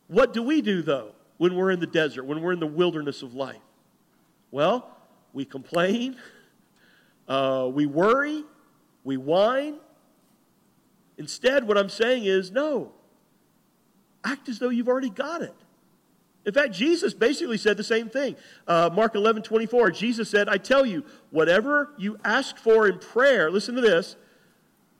what 0.06 0.34
do 0.34 0.42
we 0.42 0.60
do 0.60 0.82
though 0.82 1.12
when 1.38 1.54
we're 1.54 1.70
in 1.70 1.80
the 1.80 1.86
desert, 1.86 2.24
when 2.24 2.42
we're 2.42 2.52
in 2.52 2.60
the 2.60 2.66
wilderness 2.66 3.22
of 3.22 3.34
life? 3.34 3.56
Well, 4.50 4.96
we 5.32 5.44
complain, 5.44 6.16
uh, 7.28 7.70
we 7.72 7.86
worry, 7.86 8.44
we 9.04 9.16
whine. 9.16 9.76
Instead, 11.16 11.66
what 11.66 11.78
I'm 11.78 11.88
saying 11.88 12.24
is 12.24 12.50
no, 12.52 12.92
act 14.24 14.48
as 14.48 14.58
though 14.58 14.68
you've 14.68 14.88
already 14.88 15.10
got 15.10 15.42
it. 15.42 15.54
In 16.48 16.54
fact, 16.54 16.72
Jesus 16.72 17.12
basically 17.12 17.58
said 17.58 17.76
the 17.76 17.84
same 17.84 18.08
thing. 18.08 18.34
Uh, 18.66 18.88
Mark 18.90 19.14
11, 19.14 19.42
24, 19.42 19.90
Jesus 19.90 20.30
said, 20.30 20.48
I 20.48 20.56
tell 20.56 20.86
you, 20.86 21.04
whatever 21.30 21.90
you 21.98 22.18
ask 22.24 22.56
for 22.56 22.88
in 22.88 22.98
prayer, 22.98 23.50
listen 23.50 23.74
to 23.74 23.82
this, 23.82 24.16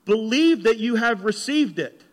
believe 0.05 0.63
that 0.63 0.77
you 0.77 0.95
have 0.95 1.23
received 1.23 1.79
it, 1.79 2.03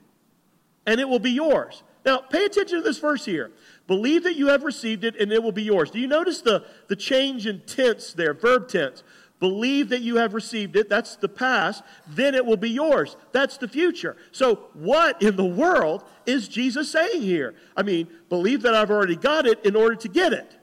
and 0.87 1.01
it 1.01 1.09
will 1.09 1.19
be 1.19 1.33
yours. 1.33 1.83
Now, 2.05 2.19
pay 2.19 2.45
attention 2.45 2.79
to 2.79 2.83
this 2.83 2.99
verse 2.99 3.25
here. 3.25 3.51
Believe 3.87 4.25
that 4.25 4.37
you 4.37 4.49
have 4.49 4.65
received 4.65 5.05
it, 5.05 5.15
and 5.21 5.33
it 5.33 5.43
will 5.43 5.53
be 5.53 5.63
yours. 5.63 5.91
Do 5.91 6.01
you 6.01 6.09
notice 6.09 6.41
the, 6.41 6.65
the 6.89 6.97
change 6.97 7.47
in 7.47 7.61
tense 7.61 8.13
there, 8.13 8.35
verb 8.35 8.69
tense? 8.69 9.05
Believe 9.39 9.91
that 9.91 10.01
you 10.01 10.17
have 10.17 10.33
received 10.33 10.77
it, 10.77 10.89
that's 10.89 11.17
the 11.17 11.29
past, 11.29 11.85
then 12.09 12.35
it 12.35 12.45
will 12.45 12.57
be 12.57 12.71
yours. 12.71 13.17
That's 13.33 13.59
the 13.59 13.69
future. 13.69 14.17
So, 14.33 14.71
what 14.73 15.21
in 15.23 15.37
the 15.37 15.45
world 15.45 16.05
is 16.25 16.49
Jesus 16.49 16.91
saying 16.91 17.21
here? 17.21 17.55
I 17.77 17.83
mean, 17.83 18.09
believe 18.29 18.63
that 18.63 18.75
I've 18.75 18.91
already 18.91 19.17
got 19.17 19.47
it 19.47 19.65
in 19.65 19.77
order 19.77 19.95
to 19.97 20.09
get 20.09 20.33
it. 20.33 20.57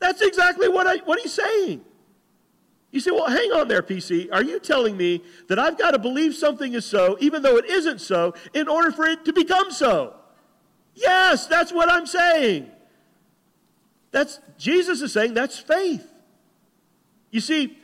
That's 0.00 0.20
exactly 0.20 0.68
what, 0.68 0.86
I, 0.86 0.96
what 0.98 1.20
he's 1.20 1.32
saying. 1.32 1.80
You 2.90 3.00
say, 3.00 3.10
well, 3.10 3.28
hang 3.28 3.50
on 3.52 3.68
there, 3.68 3.82
PC. 3.82 4.28
Are 4.30 4.44
you 4.44 4.60
telling 4.60 4.96
me 4.96 5.24
that 5.48 5.58
I've 5.58 5.78
got 5.78 5.92
to 5.92 5.98
believe 5.98 6.34
something 6.34 6.74
is 6.74 6.84
so, 6.84 7.16
even 7.20 7.42
though 7.42 7.56
it 7.56 7.64
isn't 7.64 8.00
so, 8.00 8.34
in 8.52 8.68
order 8.68 8.92
for 8.92 9.06
it 9.06 9.24
to 9.24 9.32
become 9.32 9.72
so? 9.72 10.14
Yes, 10.94 11.46
that's 11.46 11.72
what 11.72 11.90
I'm 11.90 12.06
saying. 12.06 12.70
That's 14.10 14.38
Jesus 14.56 15.02
is 15.02 15.12
saying 15.12 15.34
that's 15.34 15.58
faith. 15.58 16.08
You 17.30 17.40
see, 17.40 17.76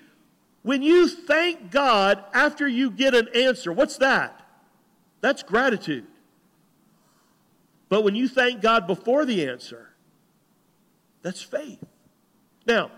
when 0.63 0.83
you 0.83 1.09
thank 1.09 1.71
God 1.71 2.23
after 2.33 2.69
you 2.69 2.91
get 2.91 3.15
an 3.15 3.29
answer, 3.35 3.73
what's 3.73 3.97
that? 3.99 4.41
That's 5.21 5.43
gratitude. 5.43 6.07
But 7.89 8.05
when 8.05 8.15
you 8.15 8.29
thank 8.29 8.61
God 8.61 8.87
before 8.87 9.25
the 9.25 9.49
answer, 9.49 9.91
that's 11.23 11.43
faith. 11.43 11.83
Now, 12.67 12.93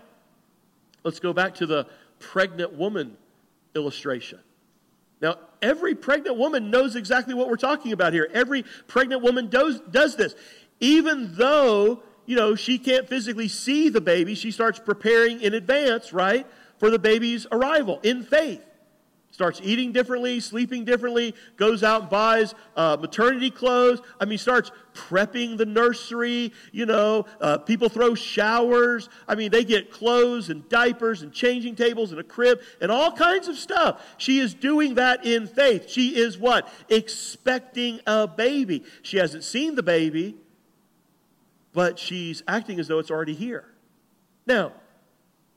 let's 1.03 1.19
go 1.19 1.33
back 1.33 1.55
to 1.55 1.65
the 1.65 1.87
pregnant 2.19 2.73
woman 2.73 3.17
illustration. 3.75 4.39
Now, 5.23 5.37
every 5.61 5.95
pregnant 5.95 6.37
woman 6.37 6.69
knows 6.69 6.95
exactly 6.95 7.33
what 7.33 7.47
we're 7.47 7.55
talking 7.55 7.93
about 7.93 8.13
here. 8.13 8.29
Every 8.31 8.63
pregnant 8.87 9.23
woman 9.23 9.49
does, 9.49 9.79
does 9.89 10.15
this. 10.15 10.35
Even 10.79 11.33
though, 11.33 12.03
you 12.27 12.35
know, 12.35 12.53
she 12.53 12.77
can't 12.77 13.09
physically 13.09 13.47
see 13.47 13.89
the 13.89 14.01
baby, 14.01 14.35
she 14.35 14.51
starts 14.51 14.77
preparing 14.77 15.41
in 15.41 15.55
advance, 15.55 16.13
right? 16.13 16.45
for 16.83 16.89
the 16.89 16.99
baby's 16.99 17.47
arrival 17.49 17.97
in 18.03 18.23
faith. 18.23 18.61
Starts 19.33 19.59
eating 19.63 19.91
differently, 19.91 20.39
sleeping 20.39 20.85
differently, 20.85 21.33
goes 21.57 21.81
out 21.81 22.01
and 22.01 22.09
buys 22.11 22.53
uh, 22.75 22.97
maternity 23.01 23.49
clothes. 23.49 23.99
I 24.21 24.25
mean, 24.25 24.37
starts 24.37 24.69
prepping 24.93 25.57
the 25.57 25.65
nursery. 25.65 26.53
You 26.71 26.85
know, 26.85 27.25
uh, 27.41 27.57
people 27.57 27.89
throw 27.89 28.13
showers. 28.13 29.09
I 29.27 29.33
mean, 29.33 29.49
they 29.49 29.63
get 29.63 29.91
clothes 29.91 30.51
and 30.51 30.69
diapers 30.69 31.23
and 31.23 31.33
changing 31.33 31.75
tables 31.75 32.11
and 32.11 32.19
a 32.19 32.23
crib 32.23 32.61
and 32.79 32.91
all 32.91 33.11
kinds 33.11 33.47
of 33.47 33.57
stuff. 33.57 34.03
She 34.19 34.37
is 34.37 34.53
doing 34.53 34.93
that 34.95 35.25
in 35.25 35.47
faith. 35.47 35.89
She 35.89 36.15
is 36.15 36.37
what? 36.37 36.69
Expecting 36.89 38.01
a 38.05 38.27
baby. 38.27 38.83
She 39.01 39.17
hasn't 39.17 39.43
seen 39.43 39.73
the 39.73 39.81
baby, 39.81 40.35
but 41.73 41.97
she's 41.97 42.43
acting 42.47 42.79
as 42.79 42.87
though 42.87 42.99
it's 42.99 43.09
already 43.09 43.33
here. 43.33 43.65
Now, 44.45 44.73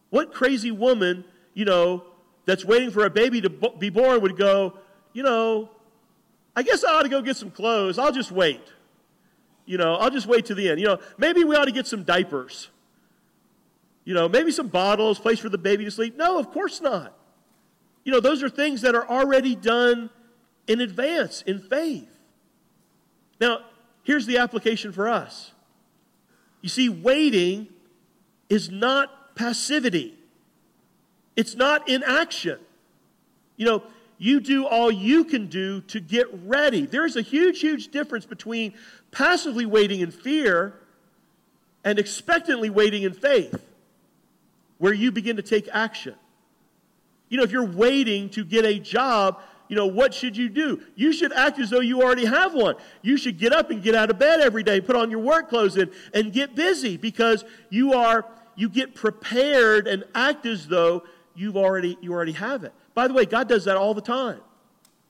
what 0.09 0.33
crazy 0.33 0.71
woman, 0.71 1.27
you 1.53 1.67
know, 1.67 2.05
that's 2.47 2.65
waiting 2.65 2.91
for 2.91 3.05
a 3.05 3.11
baby 3.11 3.41
to 3.43 3.51
be 3.51 3.91
born 3.91 4.23
would 4.23 4.37
go, 4.37 4.79
you 5.13 5.23
know, 5.23 5.69
I 6.55 6.63
guess 6.63 6.85
I 6.85 6.95
ought 6.95 7.03
to 7.03 7.09
go 7.09 7.21
get 7.21 7.37
some 7.37 7.51
clothes. 7.51 7.99
I'll 7.99 8.13
just 8.13 8.33
wait. 8.33 8.63
You 9.67 9.77
know, 9.79 9.97
I'll 9.97 10.11
just 10.11 10.27
wait 10.27 10.47
to 10.47 10.55
the 10.55 10.71
end. 10.71 10.81
You 10.81 10.87
know, 10.87 10.99
maybe 11.19 11.45
we 11.45 11.55
ought 11.57 11.67
to 11.67 11.73
get 11.73 11.87
some 11.87 12.05
diapers. 12.05 12.71
You 14.05 14.15
know, 14.15 14.29
maybe 14.29 14.53
some 14.53 14.69
bottles, 14.69 15.19
place 15.19 15.41
for 15.41 15.49
the 15.49 15.59
baby 15.59 15.85
to 15.85 15.91
sleep. 15.91 16.17
No, 16.17 16.39
of 16.39 16.53
course 16.53 16.81
not. 16.81 17.13
You 18.05 18.13
know, 18.13 18.21
those 18.21 18.43
are 18.43 18.49
things 18.49 18.83
that 18.83 18.95
are 18.95 19.07
already 19.07 19.57
done 19.57 20.11
in 20.69 20.81
advance, 20.81 21.43
in 21.43 21.59
faith. 21.59 22.09
Now, 23.41 23.61
here's 24.05 24.27
the 24.27 24.39
application 24.39 24.93
for 24.93 25.09
us. 25.09 25.51
You 26.63 26.69
see, 26.69 26.89
waiting 26.89 27.69
is 28.49 28.71
not 28.71 29.35
passivity, 29.35 30.16
it's 31.37 31.55
not 31.55 31.89
inaction. 31.89 32.59
You 33.57 33.67
know, 33.67 33.83
you 34.19 34.41
do 34.41 34.67
all 34.67 34.91
you 34.91 35.25
can 35.25 35.47
do 35.47 35.83
to 35.83 36.01
get 36.01 36.27
ready. 36.45 36.87
There's 36.87 37.17
a 37.17 37.23
huge, 37.23 37.61
huge 37.61 37.89
difference 37.89 38.25
between 38.25 38.75
passively 39.11 39.67
waiting 39.67 40.01
in 40.01 40.11
fear 40.11 40.75
and 41.85 41.99
expectantly 41.99 42.71
waiting 42.71 43.03
in 43.05 43.13
faith, 43.13 43.65
where 44.79 44.93
you 44.93 45.13
begin 45.13 45.37
to 45.37 45.43
take 45.43 45.69
action. 45.73 46.15
You 47.29 47.39
know, 47.39 47.45
if 47.45 47.53
you're 47.53 47.65
waiting 47.65 48.31
to 48.31 48.45
get 48.45 48.65
a 48.65 48.79
job, 48.79 49.41
you 49.69 49.77
know, 49.77 49.87
what 49.87 50.15
should 50.15 50.37
you 50.37 50.49
do? 50.49 50.81
You 50.95 51.13
should 51.13 51.33
act 51.33 51.59
as 51.59 51.71
though 51.71 51.81
you 51.81 52.03
already 52.03 52.25
have 52.25 52.55
one. 52.55 52.77
You 53.03 53.17
should 53.17 53.39
get 53.39 53.53
up 53.53 53.71
and 53.71 53.83
get 53.83 53.95
out 53.95 54.11
of 54.11 54.19
bed 54.19 54.41
every 54.41 54.63
day, 54.63 54.81
put 54.81 54.97
on 54.97 55.11
your 55.11 55.21
work 55.21 55.49
clothes 55.49 55.77
and, 55.77 55.91
and 56.15 56.33
get 56.33 56.55
busy 56.55 56.97
because 56.97 57.45
you 57.69 57.93
are 57.93 58.25
you 58.57 58.71
get 58.71 58.95
prepared 58.95 59.87
and 59.87 60.05
act 60.15 60.47
as 60.47 60.67
though 60.67 61.05
you've 61.37 61.57
already, 61.57 61.97
you 62.01 62.13
already 62.13 62.33
have 62.33 62.65
it. 62.65 62.73
By 62.95 63.09
the 63.09 63.15
way, 63.15 63.25
God 63.25 63.49
does 63.49 63.65
that 63.67 63.77
all 63.77 63.95
the 63.95 64.01
time, 64.01 64.41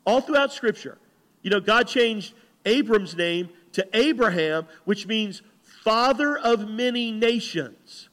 all 0.04 0.20
throughout 0.20 0.52
Scripture. 0.52 0.98
You 1.42 1.50
know, 1.50 1.60
God 1.60 1.86
changed 1.86 2.34
Abram's 2.64 3.16
name 3.16 3.48
to 3.72 3.86
Abraham, 3.94 4.66
which 4.84 5.06
means 5.06 5.42
father 5.62 6.36
of 6.36 6.68
many 6.68 7.12
nations. 7.12 8.08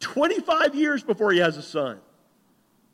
25 0.00 0.74
years 0.74 1.02
before 1.02 1.32
he 1.32 1.38
has 1.40 1.56
a 1.56 1.62
son. 1.62 2.00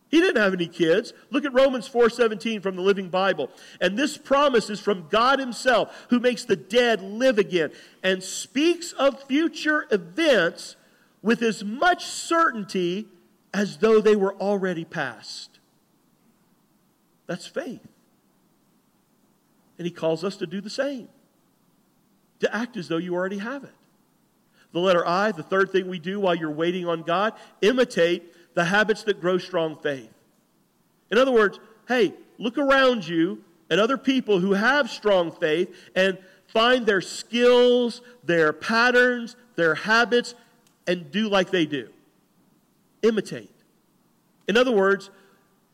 He 0.09 0.21
didn't 0.21 0.41
have 0.41 0.55
any 0.55 0.69
kids. 0.69 1.13
Look 1.31 1.45
at 1.45 1.53
Romans 1.53 1.89
4:17 1.89 2.61
from 2.63 2.77
the 2.77 2.83
Living 2.83 3.09
Bible. 3.09 3.51
And 3.81 3.99
this 3.99 4.17
promise 4.17 4.71
is 4.71 4.81
from 4.81 5.09
God 5.09 5.39
himself, 5.39 6.07
who 6.11 6.21
makes 6.21 6.45
the 6.45 6.57
dead 6.57 7.03
live 7.03 7.39
again 7.39 7.73
and 8.03 8.23
speaks 8.23 8.93
of 8.93 9.23
future 9.25 9.87
events 9.91 10.77
with 11.23 11.43
as 11.43 11.65
much 11.65 12.07
certainty 12.07 13.09
as 13.57 13.79
though 13.79 14.03
they 14.03 14.15
were 14.15 14.35
already 14.35 14.85
past. 14.85 15.61
That's 17.27 17.47
faith. 17.47 17.81
And 19.79 19.87
he 19.87 19.91
calls 19.91 20.23
us 20.23 20.37
to 20.37 20.47
do 20.47 20.61
the 20.61 20.69
same. 20.69 21.09
To 22.41 22.55
act 22.55 22.77
as 22.77 22.89
though 22.89 22.99
you 22.99 23.15
already 23.15 23.39
have 23.39 23.65
it. 23.65 23.73
The 24.73 24.81
letter 24.81 25.07
I, 25.07 25.33
the 25.33 25.43
third 25.43 25.71
thing 25.71 25.89
we 25.89 25.99
do 25.99 26.21
while 26.21 26.35
you're 26.35 26.51
waiting 26.51 26.87
on 26.87 27.01
God, 27.03 27.33
imitate 27.63 28.55
the 28.55 28.67
habits 28.67 29.05
that 29.05 29.23
grow 29.23 29.39
strong 29.39 29.77
faith. 29.77 30.13
In 31.11 31.17
other 31.17 31.33
words, 31.33 31.59
hey, 31.89 32.13
look 32.37 32.59
around 32.59 33.09
you 33.09 33.43
at 33.71 33.79
other 33.79 33.97
people 33.97 34.39
who 34.39 34.53
have 34.53 34.91
strong 34.91 35.33
faith 35.33 35.75
and 35.95 36.19
find 36.49 36.85
their 36.85 37.01
skills, 37.01 38.03
their 38.23 38.53
patterns, 38.53 39.35
their 39.55 39.75
habits, 39.75 40.35
and 40.87 41.11
do 41.11 41.31
like 41.31 41.51
they 41.51 41.65
do. 41.65 41.89
Imitate. 43.03 43.51
In 44.49 44.57
other 44.57 44.73
words, 44.73 45.11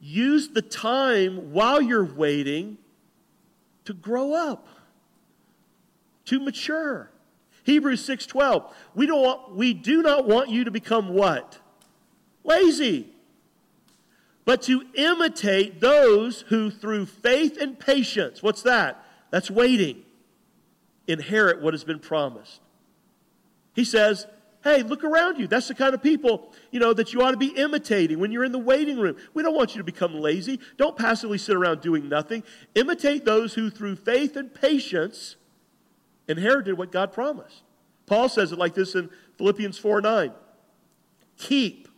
use 0.00 0.48
the 0.48 0.62
time 0.62 1.52
while 1.52 1.80
you're 1.80 2.04
waiting 2.04 2.78
to 3.84 3.94
grow 3.94 4.34
up, 4.34 4.66
to 6.26 6.40
mature. 6.40 7.10
Hebrews 7.64 8.06
6:12. 8.06 8.72
We 8.94 9.06
don't 9.06 9.22
want, 9.22 9.54
we 9.54 9.74
do 9.74 10.02
not 10.02 10.26
want 10.26 10.50
you 10.50 10.64
to 10.64 10.70
become 10.70 11.10
what? 11.10 11.60
lazy, 12.44 13.08
but 14.44 14.62
to 14.62 14.84
imitate 14.94 15.80
those 15.80 16.42
who, 16.42 16.70
through 16.70 17.06
faith 17.06 17.56
and 17.60 17.78
patience, 17.78 18.42
what's 18.42 18.62
that? 18.62 19.04
That's 19.30 19.50
waiting, 19.50 20.02
inherit 21.06 21.62
what 21.62 21.74
has 21.74 21.84
been 21.84 22.00
promised. 22.00 22.60
He 23.74 23.84
says, 23.84 24.26
Hey, 24.64 24.82
look 24.82 25.02
around 25.02 25.38
you. 25.38 25.46
That's 25.46 25.68
the 25.68 25.74
kind 25.74 25.92
of 25.92 26.02
people, 26.02 26.52
you 26.70 26.78
know, 26.78 26.92
that 26.92 27.12
you 27.12 27.22
ought 27.22 27.32
to 27.32 27.36
be 27.36 27.48
imitating 27.48 28.18
when 28.18 28.30
you're 28.30 28.44
in 28.44 28.52
the 28.52 28.58
waiting 28.58 28.98
room. 28.98 29.16
We 29.34 29.42
don't 29.42 29.54
want 29.54 29.74
you 29.74 29.78
to 29.78 29.84
become 29.84 30.14
lazy. 30.14 30.60
Don't 30.76 30.96
passively 30.96 31.38
sit 31.38 31.56
around 31.56 31.80
doing 31.80 32.08
nothing. 32.08 32.44
Imitate 32.74 33.24
those 33.24 33.54
who, 33.54 33.70
through 33.70 33.96
faith 33.96 34.36
and 34.36 34.54
patience, 34.54 35.36
inherited 36.28 36.78
what 36.78 36.92
God 36.92 37.12
promised. 37.12 37.62
Paul 38.06 38.28
says 38.28 38.52
it 38.52 38.58
like 38.58 38.74
this 38.74 38.94
in 38.94 39.10
Philippians 39.36 39.78
4 39.78 40.00
9. 40.00 40.32
Keep 41.38 41.88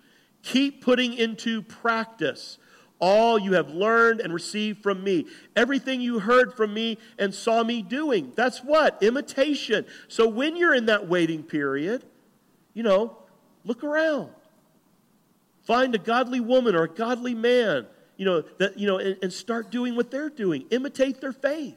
Keep 0.44 0.85
putting 0.85 1.14
into 1.14 1.62
practice 1.62 2.59
all 3.00 3.38
you 3.38 3.55
have 3.55 3.70
learned 3.70 4.20
and 4.20 4.33
received 4.33 4.83
from 4.83 5.03
me. 5.03 5.27
Everything 5.57 6.00
you 6.00 6.20
heard 6.20 6.55
from 6.55 6.72
me 6.72 6.98
and 7.18 7.35
saw 7.35 7.64
me 7.64 7.83
doing. 7.83 8.33
That's 8.37 8.59
what? 8.62 9.03
Imitation. 9.03 9.87
So 10.07 10.29
when 10.29 10.57
you're 10.57 10.74
in 10.74 10.87
that 10.87 11.09
waiting 11.09 11.42
period, 11.42 12.05
you 12.74 12.82
know, 12.82 13.16
look 13.64 13.82
around. 13.82 14.30
Find 15.62 15.94
a 15.94 15.98
godly 15.98 16.40
woman 16.40 16.74
or 16.74 16.84
a 16.84 16.88
godly 16.88 17.34
man, 17.34 17.87
you 18.16 18.26
know, 18.26 18.42
that, 18.58 18.78
you 18.78 18.87
know, 18.87 18.98
and, 18.98 19.16
and 19.22 19.32
start 19.32 19.70
doing 19.70 19.96
what 19.96 20.10
they're 20.10 20.28
doing. 20.28 20.66
Imitate 20.70 21.20
their 21.20 21.32
faith. 21.32 21.76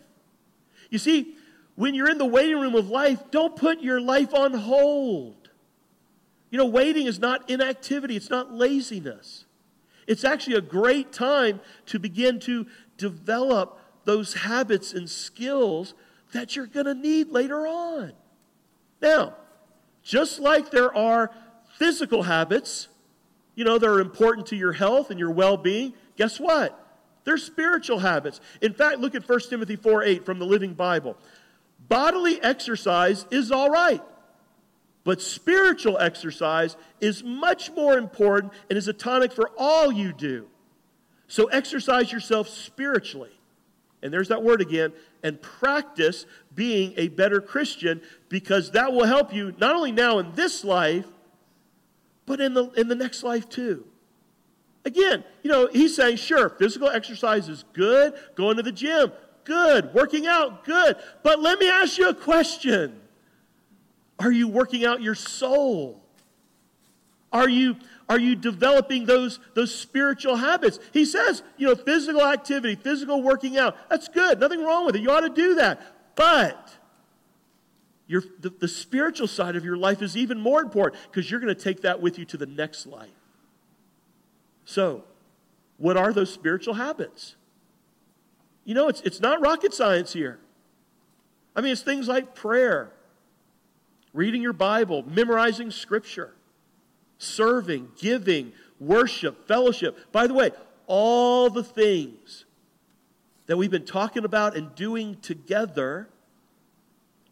You 0.89 0.97
see, 0.97 1.36
when 1.75 1.95
you're 1.95 2.10
in 2.10 2.17
the 2.17 2.25
waiting 2.25 2.60
room 2.60 2.75
of 2.75 2.89
life, 2.89 3.31
don't 3.31 3.55
put 3.55 3.81
your 3.81 4.01
life 4.01 4.33
on 4.33 4.53
hold. 4.53 5.49
You 6.49 6.57
know, 6.57 6.65
waiting 6.65 7.07
is 7.07 7.19
not 7.19 7.49
inactivity, 7.49 8.15
it's 8.15 8.29
not 8.29 8.51
laziness. 8.51 9.45
It's 10.07 10.23
actually 10.23 10.55
a 10.55 10.62
great 10.62 11.12
time 11.12 11.60
to 11.88 11.99
begin 11.99 12.39
to 12.41 12.65
develop 12.97 13.79
those 14.05 14.33
habits 14.33 14.93
and 14.93 15.10
skills 15.10 15.93
that 16.31 16.55
you're 16.55 16.65
going 16.65 16.86
to 16.86 16.93
need 16.93 17.29
later 17.29 17.67
on. 17.67 18.13
Now, 19.01 19.36
just 20.07 20.39
like 20.39 20.71
there 20.71 20.95
are 20.95 21.31
physical 21.77 22.23
habits, 22.23 22.87
you 23.55 23.65
know, 23.65 23.77
that 23.77 23.87
are 23.87 23.99
important 23.99 24.47
to 24.47 24.55
your 24.55 24.73
health 24.73 25.11
and 25.11 25.19
your 25.19 25.31
well 25.31 25.57
being, 25.57 25.93
guess 26.15 26.39
what? 26.39 26.83
They're 27.23 27.37
spiritual 27.37 27.99
habits. 27.99 28.39
In 28.61 28.73
fact, 28.73 28.99
look 28.99 29.13
at 29.15 29.27
1 29.27 29.39
Timothy 29.49 29.75
4 29.75 30.03
8 30.03 30.25
from 30.25 30.39
the 30.39 30.45
Living 30.45 30.73
Bible. 30.73 31.17
Bodily 31.87 32.41
exercise 32.41 33.25
is 33.31 33.51
all 33.51 33.69
right 33.69 34.01
but 35.07 35.21
spiritual 35.21 35.97
exercise 35.99 36.75
is 36.99 37.23
much 37.23 37.71
more 37.71 37.97
important 37.97 38.51
and 38.69 38.75
is 38.75 38.89
a 38.89 38.93
tonic 38.93 39.31
for 39.31 39.49
all 39.57 39.89
you 39.89 40.11
do. 40.11 40.49
So 41.29 41.45
exercise 41.45 42.11
yourself 42.11 42.49
spiritually. 42.49 43.31
And 44.03 44.11
there's 44.11 44.27
that 44.27 44.43
word 44.43 44.59
again, 44.59 44.91
and 45.23 45.41
practice 45.41 46.25
being 46.53 46.93
a 46.97 47.08
better 47.10 47.41
Christian 47.41 48.01
because 48.30 48.71
that 48.71 48.91
will 48.91 49.06
help 49.06 49.34
you 49.34 49.53
not 49.58 49.75
only 49.75 49.91
now 49.91 50.19
in 50.19 50.34
this 50.34 50.63
life, 50.63 51.06
but 52.25 52.41
in 52.41 52.53
the, 52.53 52.69
in 52.71 52.88
the 52.88 52.95
next 52.95 53.23
life 53.23 53.49
too. 53.49 53.86
Again, 54.86 55.23
you 55.43 55.51
know, 55.51 55.67
he's 55.67 55.95
saying, 55.95 56.17
sure, 56.17 56.49
physical 56.49 56.88
exercise 56.88 57.49
is 57.49 57.65
good, 57.73 58.13
going 58.36 58.58
to 58.58 58.63
the 58.63 58.71
gym, 58.71 59.12
good, 59.43 59.93
working 59.93 60.27
out, 60.27 60.63
good. 60.63 60.95
But 61.23 61.39
let 61.39 61.60
me 61.60 61.69
ask 61.69 61.97
you 61.97 62.10
a 62.10 62.13
question 62.13 63.01
are 64.19 64.32
you 64.32 64.47
working 64.47 64.86
out 64.86 65.01
your 65.01 65.15
soul? 65.15 66.01
Are 67.32 67.49
you, 67.49 67.75
are 68.09 68.19
you 68.19 68.35
developing 68.35 69.05
those, 69.05 69.39
those 69.53 69.73
spiritual 69.73 70.37
habits? 70.37 70.79
He 70.93 71.03
says, 71.03 71.43
you 71.57 71.67
know, 71.67 71.75
physical 71.75 72.25
activity, 72.25 72.75
physical 72.75 73.21
working 73.21 73.57
out, 73.57 73.75
that's 73.89 74.07
good. 74.07 74.39
Nothing 74.39 74.63
wrong 74.63 74.85
with 74.85 74.95
it. 74.95 75.01
You 75.01 75.11
ought 75.11 75.21
to 75.21 75.29
do 75.29 75.55
that. 75.55 75.81
But 76.15 76.71
your, 78.07 78.23
the, 78.39 78.49
the 78.49 78.67
spiritual 78.67 79.27
side 79.27 79.57
of 79.57 79.65
your 79.65 79.75
life 79.75 80.01
is 80.01 80.15
even 80.15 80.39
more 80.39 80.61
important 80.61 81.01
because 81.11 81.29
you're 81.29 81.41
going 81.41 81.53
to 81.53 81.61
take 81.61 81.81
that 81.81 82.01
with 82.01 82.17
you 82.17 82.25
to 82.25 82.37
the 82.37 82.45
next 82.45 82.87
life. 82.87 83.09
So, 84.63 85.03
what 85.77 85.97
are 85.97 86.13
those 86.13 86.33
spiritual 86.33 86.75
habits? 86.75 87.35
You 88.63 88.73
know, 88.73 88.87
it's, 88.87 89.01
it's 89.01 89.19
not 89.19 89.41
rocket 89.41 89.73
science 89.73 90.13
here. 90.13 90.39
I 91.55 91.61
mean, 91.61 91.73
it's 91.73 91.81
things 91.81 92.07
like 92.07 92.35
prayer, 92.35 92.91
reading 94.13 94.41
your 94.41 94.53
Bible, 94.53 95.03
memorizing 95.07 95.71
Scripture, 95.71 96.33
serving, 97.17 97.89
giving, 97.99 98.53
worship, 98.80 99.47
fellowship. 99.47 100.12
By 100.12 100.27
the 100.27 100.34
way, 100.34 100.51
all 100.88 101.49
the 101.49 101.63
things 101.63 102.45
that 103.47 103.58
we've 103.58 103.71
been 103.71 103.86
talking 103.86 104.25
about 104.25 104.56
and 104.56 104.73
doing 104.75 105.17
together 105.21 106.08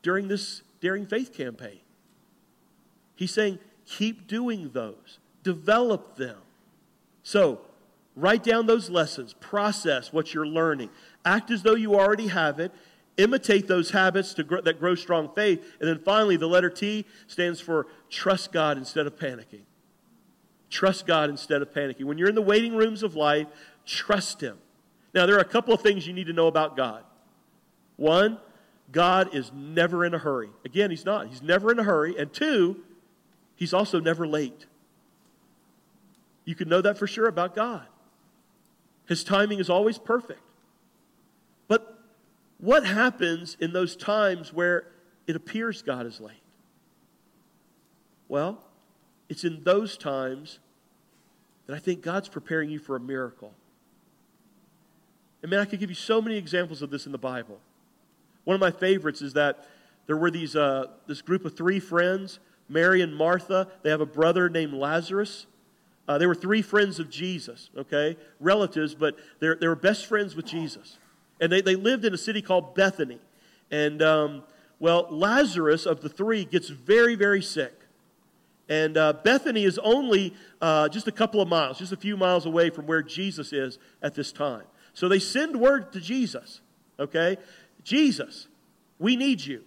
during 0.01 0.27
this 0.27 0.61
Daring 0.81 1.05
Faith 1.05 1.33
campaign. 1.33 1.79
He's 3.15 3.33
saying, 3.33 3.59
keep 3.85 4.27
doing 4.27 4.71
those, 4.73 5.19
develop 5.43 6.15
them. 6.15 6.37
So, 7.23 7.61
write 8.15 8.43
down 8.43 8.65
those 8.65 8.89
lessons, 8.89 9.33
process 9.33 10.11
what 10.13 10.33
you're 10.33 10.47
learning, 10.47 10.89
act 11.23 11.51
as 11.51 11.63
though 11.63 11.75
you 11.75 11.95
already 11.95 12.27
have 12.27 12.59
it, 12.59 12.71
imitate 13.17 13.67
those 13.67 13.91
habits 13.91 14.33
grow, 14.35 14.61
that 14.61 14.79
grow 14.79 14.95
strong 14.95 15.29
faith. 15.33 15.63
And 15.79 15.89
then 15.89 15.99
finally, 15.99 16.37
the 16.37 16.47
letter 16.47 16.69
T 16.69 17.05
stands 17.27 17.59
for 17.59 17.87
trust 18.09 18.51
God 18.51 18.77
instead 18.77 19.07
of 19.07 19.17
panicking. 19.17 19.63
Trust 20.69 21.05
God 21.05 21.29
instead 21.29 21.61
of 21.61 21.71
panicking. 21.71 22.05
When 22.05 22.17
you're 22.17 22.29
in 22.29 22.35
the 22.35 22.41
waiting 22.41 22.75
rooms 22.75 23.03
of 23.03 23.15
life, 23.15 23.47
trust 23.85 24.41
Him. 24.41 24.57
Now, 25.13 25.25
there 25.25 25.35
are 25.35 25.41
a 25.41 25.45
couple 25.45 25.73
of 25.73 25.81
things 25.81 26.05
you 26.07 26.13
need 26.13 26.27
to 26.27 26.33
know 26.33 26.47
about 26.47 26.75
God. 26.75 27.03
One, 27.95 28.39
God 28.91 29.33
is 29.33 29.51
never 29.53 30.05
in 30.05 30.13
a 30.13 30.17
hurry. 30.17 30.49
Again, 30.65 30.89
He's 30.89 31.05
not. 31.05 31.27
He's 31.27 31.41
never 31.41 31.71
in 31.71 31.79
a 31.79 31.83
hurry. 31.83 32.17
And 32.17 32.33
two, 32.33 32.83
He's 33.55 33.73
also 33.73 33.99
never 33.99 34.27
late. 34.27 34.65
You 36.43 36.55
can 36.55 36.69
know 36.69 36.81
that 36.81 36.97
for 36.97 37.07
sure 37.07 37.27
about 37.27 37.55
God. 37.55 37.85
His 39.07 39.23
timing 39.23 39.59
is 39.59 39.69
always 39.69 39.97
perfect. 39.97 40.41
But 41.67 41.99
what 42.59 42.85
happens 42.85 43.57
in 43.59 43.73
those 43.73 43.95
times 43.95 44.53
where 44.53 44.87
it 45.27 45.35
appears 45.35 45.81
God 45.81 46.05
is 46.05 46.19
late? 46.19 46.41
Well, 48.27 48.63
it's 49.29 49.43
in 49.43 49.63
those 49.63 49.97
times 49.97 50.59
that 51.67 51.75
I 51.75 51.79
think 51.79 52.01
God's 52.01 52.29
preparing 52.29 52.69
you 52.69 52.79
for 52.79 52.95
a 52.95 52.99
miracle. 52.99 53.53
And 55.41 55.49
man, 55.49 55.59
I 55.59 55.65
could 55.65 55.79
give 55.79 55.89
you 55.89 55.95
so 55.95 56.21
many 56.21 56.37
examples 56.37 56.81
of 56.81 56.89
this 56.89 57.05
in 57.05 57.11
the 57.11 57.17
Bible. 57.17 57.59
One 58.43 58.55
of 58.55 58.61
my 58.61 58.71
favorites 58.71 59.21
is 59.21 59.33
that 59.33 59.67
there 60.07 60.17
were 60.17 60.31
these, 60.31 60.55
uh, 60.55 60.87
this 61.07 61.21
group 61.21 61.45
of 61.45 61.55
three 61.55 61.79
friends 61.79 62.39
Mary 62.67 63.01
and 63.01 63.15
Martha, 63.15 63.67
they 63.83 63.91
have 63.91 64.01
a 64.01 64.07
brother 64.07 64.49
named 64.49 64.73
Lazarus. 64.73 65.45
Uh, 66.07 66.17
they 66.17 66.25
were 66.25 66.35
three 66.35 66.61
friends 66.61 66.99
of 66.99 67.09
Jesus, 67.09 67.69
okay? 67.77 68.17
Relatives, 68.39 68.95
but 68.95 69.17
they 69.39 69.67
were 69.67 69.75
best 69.75 70.07
friends 70.07 70.35
with 70.35 70.45
Jesus. 70.45 70.97
And 71.39 71.51
they, 71.51 71.61
they 71.61 71.75
lived 71.75 72.05
in 72.05 72.13
a 72.13 72.17
city 72.17 72.41
called 72.41 72.75
Bethany. 72.75 73.19
And, 73.69 74.01
um, 74.01 74.43
well, 74.79 75.07
Lazarus 75.09 75.85
of 75.85 76.01
the 76.01 76.09
three 76.09 76.45
gets 76.45 76.69
very, 76.69 77.15
very 77.15 77.41
sick. 77.41 77.84
And 78.67 78.97
uh, 78.97 79.13
Bethany 79.23 79.63
is 79.63 79.77
only 79.79 80.33
uh, 80.61 80.89
just 80.89 81.07
a 81.07 81.11
couple 81.11 81.41
of 81.41 81.47
miles, 81.47 81.77
just 81.77 81.91
a 81.91 81.97
few 81.97 82.17
miles 82.17 82.45
away 82.45 82.69
from 82.69 82.87
where 82.87 83.03
Jesus 83.03 83.53
is 83.53 83.77
at 84.01 84.15
this 84.15 84.31
time. 84.31 84.63
So 84.93 85.07
they 85.07 85.19
send 85.19 85.59
word 85.59 85.93
to 85.93 86.01
Jesus, 86.01 86.61
okay? 86.99 87.37
Jesus, 87.83 88.47
we 88.97 89.15
need 89.15 89.41
you. 89.41 89.63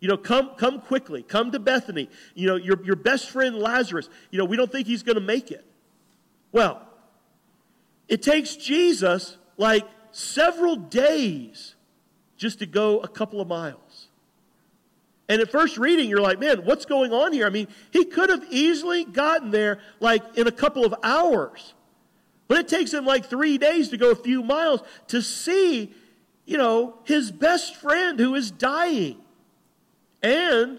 You 0.00 0.08
know, 0.08 0.16
come, 0.16 0.50
come 0.56 0.80
quickly. 0.80 1.22
Come 1.22 1.50
to 1.52 1.58
Bethany. 1.58 2.08
You 2.34 2.48
know, 2.48 2.56
your, 2.56 2.82
your 2.84 2.96
best 2.96 3.30
friend 3.30 3.56
Lazarus, 3.56 4.08
you 4.30 4.38
know, 4.38 4.44
we 4.44 4.56
don't 4.56 4.70
think 4.70 4.86
he's 4.86 5.02
going 5.02 5.16
to 5.16 5.22
make 5.22 5.50
it. 5.50 5.64
Well, 6.52 6.82
it 8.08 8.22
takes 8.22 8.56
Jesus 8.56 9.36
like 9.56 9.86
several 10.12 10.76
days 10.76 11.74
just 12.36 12.58
to 12.58 12.66
go 12.66 13.00
a 13.00 13.08
couple 13.08 13.40
of 13.40 13.48
miles. 13.48 13.83
And 15.28 15.40
at 15.40 15.50
first 15.50 15.78
reading, 15.78 16.08
you're 16.08 16.20
like, 16.20 16.38
man, 16.38 16.64
what's 16.64 16.84
going 16.84 17.12
on 17.12 17.32
here? 17.32 17.46
I 17.46 17.50
mean, 17.50 17.68
he 17.90 18.04
could 18.04 18.28
have 18.28 18.44
easily 18.50 19.04
gotten 19.04 19.50
there 19.50 19.78
like 20.00 20.36
in 20.36 20.46
a 20.46 20.52
couple 20.52 20.84
of 20.84 20.94
hours. 21.02 21.74
But 22.46 22.58
it 22.58 22.68
takes 22.68 22.92
him 22.92 23.06
like 23.06 23.26
three 23.26 23.56
days 23.56 23.88
to 23.88 23.96
go 23.96 24.10
a 24.10 24.16
few 24.16 24.42
miles 24.42 24.82
to 25.08 25.22
see, 25.22 25.94
you 26.44 26.58
know, 26.58 26.98
his 27.04 27.30
best 27.30 27.76
friend 27.76 28.18
who 28.18 28.34
is 28.34 28.50
dying. 28.50 29.16
And, 30.22 30.78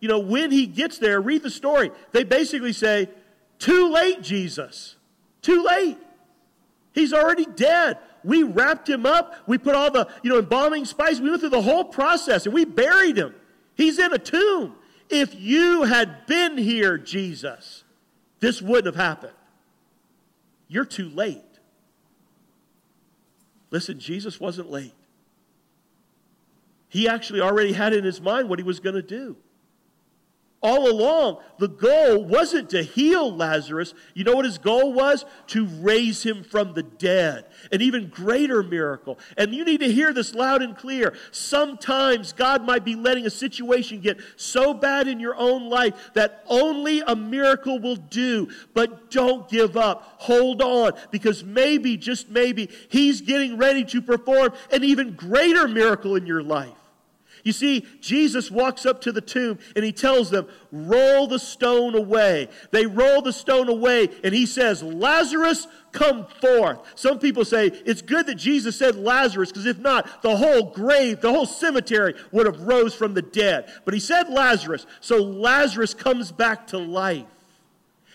you 0.00 0.08
know, 0.08 0.18
when 0.18 0.50
he 0.50 0.66
gets 0.66 0.98
there, 0.98 1.20
read 1.20 1.42
the 1.42 1.50
story. 1.50 1.90
They 2.12 2.24
basically 2.24 2.74
say, 2.74 3.08
Too 3.58 3.90
late, 3.90 4.20
Jesus. 4.20 4.96
Too 5.40 5.62
late. 5.62 5.96
He's 6.92 7.14
already 7.14 7.46
dead. 7.46 7.98
We 8.24 8.42
wrapped 8.42 8.88
him 8.88 9.06
up. 9.06 9.36
We 9.46 9.56
put 9.56 9.74
all 9.74 9.90
the, 9.90 10.08
you 10.22 10.30
know, 10.30 10.38
embalming 10.38 10.84
spice. 10.84 11.20
We 11.20 11.30
went 11.30 11.40
through 11.40 11.50
the 11.50 11.62
whole 11.62 11.84
process 11.84 12.44
and 12.44 12.54
we 12.54 12.64
buried 12.64 13.16
him. 13.16 13.34
He's 13.76 13.98
in 13.98 14.12
a 14.12 14.18
tomb. 14.18 14.74
If 15.08 15.38
you 15.38 15.84
had 15.84 16.26
been 16.26 16.58
here, 16.58 16.98
Jesus, 16.98 17.84
this 18.40 18.60
wouldn't 18.60 18.86
have 18.86 18.96
happened. 18.96 19.34
You're 20.66 20.84
too 20.84 21.08
late. 21.10 21.42
Listen, 23.70 24.00
Jesus 24.00 24.40
wasn't 24.40 24.70
late. 24.70 24.94
He 26.88 27.08
actually 27.08 27.40
already 27.40 27.72
had 27.72 27.92
in 27.92 28.04
his 28.04 28.20
mind 28.20 28.48
what 28.48 28.58
he 28.58 28.64
was 28.64 28.80
going 28.80 28.94
to 28.94 29.02
do. 29.02 29.36
All 30.66 30.90
along, 30.90 31.38
the 31.60 31.68
goal 31.68 32.24
wasn't 32.24 32.70
to 32.70 32.82
heal 32.82 33.32
Lazarus. 33.32 33.94
You 34.14 34.24
know 34.24 34.34
what 34.34 34.46
his 34.46 34.58
goal 34.58 34.92
was? 34.92 35.24
To 35.48 35.64
raise 35.64 36.24
him 36.24 36.42
from 36.42 36.74
the 36.74 36.82
dead. 36.82 37.44
An 37.70 37.82
even 37.82 38.08
greater 38.08 38.64
miracle. 38.64 39.20
And 39.36 39.54
you 39.54 39.64
need 39.64 39.78
to 39.78 39.92
hear 39.92 40.12
this 40.12 40.34
loud 40.34 40.62
and 40.62 40.76
clear. 40.76 41.14
Sometimes 41.30 42.32
God 42.32 42.64
might 42.64 42.84
be 42.84 42.96
letting 42.96 43.26
a 43.26 43.30
situation 43.30 44.00
get 44.00 44.18
so 44.34 44.74
bad 44.74 45.06
in 45.06 45.20
your 45.20 45.36
own 45.36 45.70
life 45.70 45.94
that 46.14 46.42
only 46.48 47.00
a 47.06 47.14
miracle 47.14 47.78
will 47.78 47.94
do. 47.94 48.48
But 48.74 49.12
don't 49.12 49.48
give 49.48 49.76
up. 49.76 50.16
Hold 50.18 50.62
on. 50.62 50.94
Because 51.12 51.44
maybe, 51.44 51.96
just 51.96 52.28
maybe, 52.28 52.70
he's 52.88 53.20
getting 53.20 53.56
ready 53.56 53.84
to 53.84 54.02
perform 54.02 54.52
an 54.72 54.82
even 54.82 55.12
greater 55.14 55.68
miracle 55.68 56.16
in 56.16 56.26
your 56.26 56.42
life. 56.42 56.74
You 57.46 57.52
see, 57.52 57.86
Jesus 58.00 58.50
walks 58.50 58.84
up 58.84 59.00
to 59.02 59.12
the 59.12 59.20
tomb 59.20 59.60
and 59.76 59.84
he 59.84 59.92
tells 59.92 60.30
them, 60.30 60.48
Roll 60.72 61.28
the 61.28 61.38
stone 61.38 61.94
away. 61.94 62.48
They 62.72 62.86
roll 62.86 63.22
the 63.22 63.32
stone 63.32 63.68
away 63.68 64.08
and 64.24 64.34
he 64.34 64.46
says, 64.46 64.82
Lazarus, 64.82 65.68
come 65.92 66.26
forth. 66.40 66.80
Some 66.96 67.20
people 67.20 67.44
say 67.44 67.66
it's 67.68 68.02
good 68.02 68.26
that 68.26 68.34
Jesus 68.34 68.76
said 68.76 68.96
Lazarus 68.96 69.52
because 69.52 69.64
if 69.64 69.78
not, 69.78 70.22
the 70.22 70.36
whole 70.36 70.72
grave, 70.72 71.20
the 71.20 71.30
whole 71.30 71.46
cemetery 71.46 72.14
would 72.32 72.46
have 72.46 72.62
rose 72.62 72.96
from 72.96 73.14
the 73.14 73.22
dead. 73.22 73.72
But 73.84 73.94
he 73.94 74.00
said 74.00 74.28
Lazarus, 74.28 74.84
so 75.00 75.22
Lazarus 75.22 75.94
comes 75.94 76.32
back 76.32 76.66
to 76.68 76.78
life. 76.78 77.26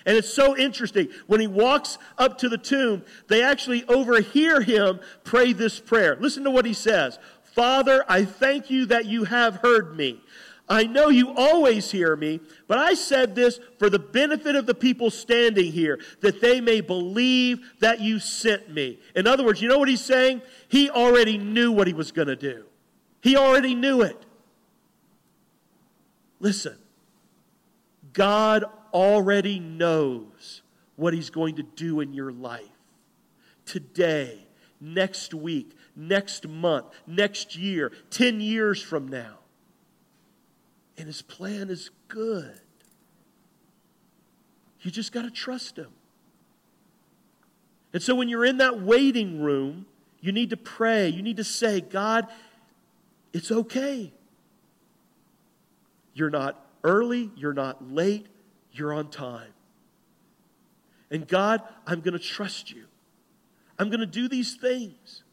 And 0.05 0.17
it's 0.17 0.33
so 0.33 0.57
interesting. 0.57 1.09
When 1.27 1.39
he 1.39 1.47
walks 1.47 1.97
up 2.17 2.39
to 2.39 2.49
the 2.49 2.57
tomb, 2.57 3.03
they 3.27 3.43
actually 3.43 3.85
overhear 3.85 4.59
him 4.59 4.99
pray 5.23 5.53
this 5.53 5.79
prayer. 5.79 6.17
Listen 6.19 6.43
to 6.43 6.51
what 6.51 6.65
he 6.65 6.73
says 6.73 7.17
Father, 7.53 8.05
I 8.07 8.25
thank 8.25 8.69
you 8.69 8.85
that 8.87 9.05
you 9.05 9.25
have 9.25 9.57
heard 9.57 9.95
me. 9.95 10.21
I 10.69 10.85
know 10.85 11.09
you 11.09 11.33
always 11.35 11.91
hear 11.91 12.15
me, 12.15 12.39
but 12.67 12.77
I 12.77 12.93
said 12.93 13.35
this 13.35 13.59
for 13.77 13.89
the 13.89 13.99
benefit 13.99 14.55
of 14.55 14.65
the 14.65 14.73
people 14.73 15.11
standing 15.11 15.69
here, 15.69 15.99
that 16.21 16.39
they 16.39 16.61
may 16.61 16.79
believe 16.79 17.59
that 17.79 17.99
you 17.99 18.19
sent 18.19 18.71
me. 18.71 18.99
In 19.13 19.27
other 19.27 19.43
words, 19.43 19.61
you 19.61 19.67
know 19.67 19.77
what 19.77 19.89
he's 19.89 20.03
saying? 20.03 20.41
He 20.69 20.89
already 20.89 21.37
knew 21.37 21.73
what 21.73 21.87
he 21.87 21.93
was 21.93 22.13
going 22.13 22.29
to 22.29 22.37
do, 22.37 22.63
he 23.21 23.35
already 23.35 23.75
knew 23.75 24.01
it. 24.01 24.25
Listen, 26.39 26.77
God 28.13 28.63
already 28.93 29.59
knows 29.59 30.61
what 30.95 31.13
he's 31.13 31.29
going 31.29 31.55
to 31.57 31.63
do 31.63 31.99
in 31.99 32.13
your 32.13 32.31
life. 32.31 32.63
Today, 33.65 34.47
next 34.81 35.33
week, 35.33 35.77
next 35.95 36.47
month, 36.47 36.87
next 37.05 37.55
year, 37.55 37.91
10 38.09 38.41
years 38.41 38.81
from 38.81 39.07
now. 39.07 39.37
And 40.97 41.07
his 41.07 41.21
plan 41.21 41.69
is 41.69 41.91
good. 42.07 42.59
You 44.81 44.91
just 44.91 45.11
got 45.11 45.21
to 45.21 45.31
trust 45.31 45.77
him. 45.77 45.91
And 47.93 48.01
so 48.01 48.15
when 48.15 48.27
you're 48.27 48.45
in 48.45 48.57
that 48.57 48.81
waiting 48.81 49.41
room, 49.41 49.85
you 50.19 50.31
need 50.31 50.49
to 50.49 50.57
pray. 50.57 51.09
You 51.09 51.21
need 51.21 51.37
to 51.37 51.43
say, 51.43 51.81
God, 51.81 52.27
it's 53.33 53.51
okay. 53.51 54.11
You're 56.13 56.29
not 56.29 56.65
early, 56.83 57.31
you're 57.35 57.53
not 57.53 57.91
late, 57.91 58.27
you're 58.71 58.93
on 58.93 59.09
time. 59.09 59.53
And 61.09 61.27
God, 61.27 61.61
I'm 61.85 62.01
going 62.01 62.13
to 62.13 62.19
trust 62.19 62.71
you. 62.71 62.85
I'm 63.81 63.89
going 63.89 63.99
to 64.01 64.05
do 64.05 64.29
these 64.29 64.53
things. 64.53 65.23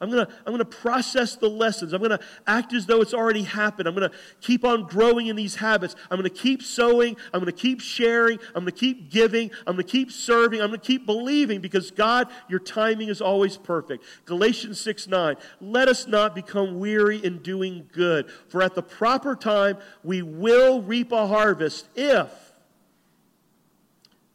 I'm 0.00 0.10
going 0.10 0.26
to 0.26 0.32
I'm 0.38 0.46
going 0.46 0.58
to 0.58 0.64
process 0.64 1.36
the 1.36 1.48
lessons. 1.48 1.92
I'm 1.92 2.00
going 2.00 2.10
to 2.10 2.18
act 2.44 2.72
as 2.72 2.86
though 2.86 3.00
it's 3.00 3.14
already 3.14 3.44
happened. 3.44 3.86
I'm 3.86 3.94
going 3.94 4.10
to 4.10 4.16
keep 4.40 4.64
on 4.64 4.88
growing 4.88 5.28
in 5.28 5.36
these 5.36 5.54
habits. 5.54 5.94
I'm 6.10 6.18
going 6.18 6.28
to 6.28 6.36
keep 6.36 6.64
sowing. 6.64 7.16
I'm 7.32 7.40
going 7.40 7.52
to 7.52 7.52
keep 7.52 7.80
sharing. 7.80 8.40
I'm 8.48 8.64
going 8.64 8.72
to 8.72 8.72
keep 8.72 9.12
giving. 9.12 9.52
I'm 9.64 9.76
going 9.76 9.86
to 9.86 9.92
keep 9.92 10.10
serving. 10.10 10.60
I'm 10.60 10.70
going 10.70 10.80
to 10.80 10.86
keep 10.86 11.06
believing 11.06 11.60
because 11.60 11.92
God, 11.92 12.26
your 12.48 12.58
timing 12.58 13.10
is 13.10 13.20
always 13.20 13.56
perfect. 13.56 14.02
Galatians 14.24 14.80
6 14.80 15.06
9. 15.06 15.36
Let 15.60 15.86
us 15.86 16.08
not 16.08 16.34
become 16.34 16.80
weary 16.80 17.18
in 17.24 17.38
doing 17.38 17.88
good, 17.92 18.28
for 18.48 18.60
at 18.60 18.74
the 18.74 18.82
proper 18.82 19.36
time 19.36 19.78
we 20.02 20.20
will 20.20 20.82
reap 20.82 21.12
a 21.12 21.28
harvest 21.28 21.86
if 21.94 22.28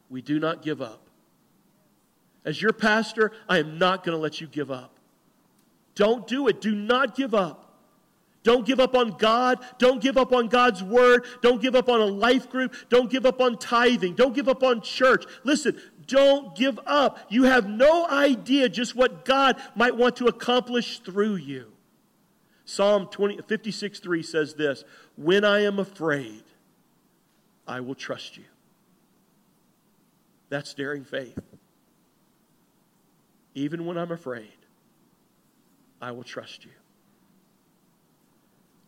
we 0.10 0.22
do 0.22 0.40
not 0.40 0.62
give 0.62 0.82
up. 0.82 1.09
As 2.46 2.62
your 2.62 2.74
pastor, 2.74 3.32
I 3.48 3.60
am 3.60 3.78
not 3.78 4.04
going 4.04 4.18
to 4.18 4.22
let 4.22 4.40
you 4.42 4.48
give 4.48 4.72
up. 4.72 4.96
Don't 5.96 6.28
do 6.28 6.48
it. 6.48 6.62
Do 6.62 6.74
not 6.74 7.16
give 7.16 7.34
up. 7.34 7.66
Don't 8.44 8.66
give 8.66 8.80
up 8.80 8.96
on 8.96 9.18
God. 9.18 9.60
Don't 9.78 10.02
give 10.02 10.18
up 10.18 10.32
on 10.32 10.48
God's 10.48 10.82
word. 10.82 11.26
Don't 11.42 11.62
give 11.62 11.76
up 11.76 11.90
on 11.90 12.00
a 12.00 12.06
life 12.06 12.50
group. 12.50 12.74
Don't 12.88 13.12
give 13.12 13.26
up 13.26 13.42
on 13.42 13.58
tithing. 13.58 14.16
Don't 14.16 14.34
give 14.34 14.48
up 14.48 14.64
on 14.64 14.82
church. 14.82 15.26
Listen, 15.44 15.80
don't 16.08 16.56
give 16.56 16.80
up. 16.86 17.20
You 17.30 17.44
have 17.44 17.68
no 17.68 18.08
idea 18.08 18.70
just 18.70 18.96
what 18.96 19.26
God 19.26 19.62
might 19.76 19.96
want 19.96 20.16
to 20.18 20.28
accomplish 20.28 21.00
through 21.00 21.36
you. 21.36 21.74
Psalm 22.64 23.08
20, 23.08 23.42
56 23.48 24.00
3 24.00 24.24
says 24.24 24.54
this 24.54 24.84
When 25.18 25.44
I 25.44 25.64
am 25.64 25.80
afraid, 25.80 26.44
I 27.68 27.82
will 27.82 27.96
trust 27.96 28.38
you. 28.38 28.46
That's 30.50 30.74
daring 30.74 31.04
faith. 31.04 31.38
Even 33.56 33.86
when 33.86 33.98
I'm 33.98 34.12
afraid. 34.12 34.54
I 36.02 36.12
will 36.12 36.24
trust 36.24 36.66
you. 36.66 36.72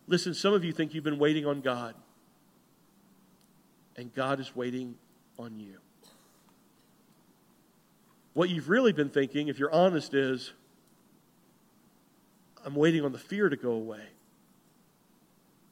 Listen, 0.06 0.34
some 0.34 0.54
of 0.54 0.64
you 0.64 0.72
think 0.72 0.94
you've 0.94 1.04
been 1.04 1.18
waiting 1.18 1.46
on 1.46 1.60
God, 1.60 1.94
and 3.96 4.12
God 4.14 4.40
is 4.40 4.56
waiting 4.56 4.96
on 5.38 5.58
you. 5.58 5.78
What 8.34 8.48
you've 8.48 8.68
really 8.68 8.92
been 8.92 9.10
thinking, 9.10 9.48
if 9.48 9.58
you're 9.58 9.72
honest, 9.72 10.14
is 10.14 10.52
I'm 12.64 12.74
waiting 12.74 13.04
on 13.04 13.12
the 13.12 13.18
fear 13.18 13.48
to 13.48 13.56
go 13.56 13.72
away, 13.72 14.04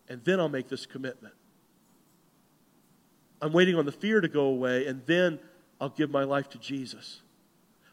and 0.08 0.22
then 0.24 0.40
I'll 0.40 0.48
make 0.48 0.68
this 0.68 0.86
commitment. 0.86 1.34
I'm 3.42 3.52
waiting 3.52 3.76
on 3.76 3.86
the 3.86 3.92
fear 3.92 4.20
to 4.20 4.28
go 4.28 4.42
away, 4.42 4.86
and 4.86 5.02
then 5.06 5.38
I'll 5.80 5.88
give 5.88 6.10
my 6.10 6.24
life 6.24 6.50
to 6.50 6.58
Jesus. 6.58 7.22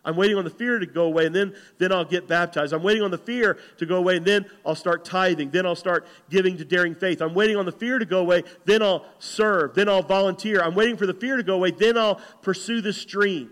I'm 0.08 0.16
waiting 0.16 0.38
on 0.38 0.46
the 0.46 0.50
fear 0.50 0.80
to 0.80 0.86
go 0.86 1.04
away, 1.04 1.26
and 1.26 1.36
then, 1.36 1.54
then 1.80 1.92
I'll 1.92 2.06
get 2.06 2.30
baptized. 2.30 2.72
I'm 2.72 2.82
waiting 2.82 3.04
on 3.04 3.12
the 3.12 3.18
fear 3.18 3.60
to 3.78 3.86
go 3.86 3.98
away, 3.98 4.16
and 4.16 4.26
then 4.26 4.46
I'll 4.66 4.74
start 4.74 5.04
tithing. 5.04 5.50
Then 5.50 5.66
I'll 5.66 5.76
start 5.76 6.08
giving 6.30 6.56
to 6.58 6.64
Daring 6.64 6.96
Faith. 6.96 7.22
I'm 7.22 7.34
waiting 7.34 7.58
on 7.58 7.66
the 7.66 7.74
fear 7.74 8.00
to 8.00 8.06
go 8.06 8.20
away, 8.20 8.44
then 8.64 8.82
I'll 8.82 9.06
serve. 9.20 9.76
Then 9.76 9.90
I'll 9.90 10.02
volunteer. 10.02 10.62
I'm 10.64 10.76
waiting 10.76 10.96
for 10.96 11.06
the 11.06 11.14
fear 11.14 11.36
to 11.36 11.44
go 11.44 11.56
away, 11.56 11.72
then 11.72 11.98
I'll 11.98 12.22
pursue 12.42 12.80
this 12.80 13.04
dream. 13.04 13.52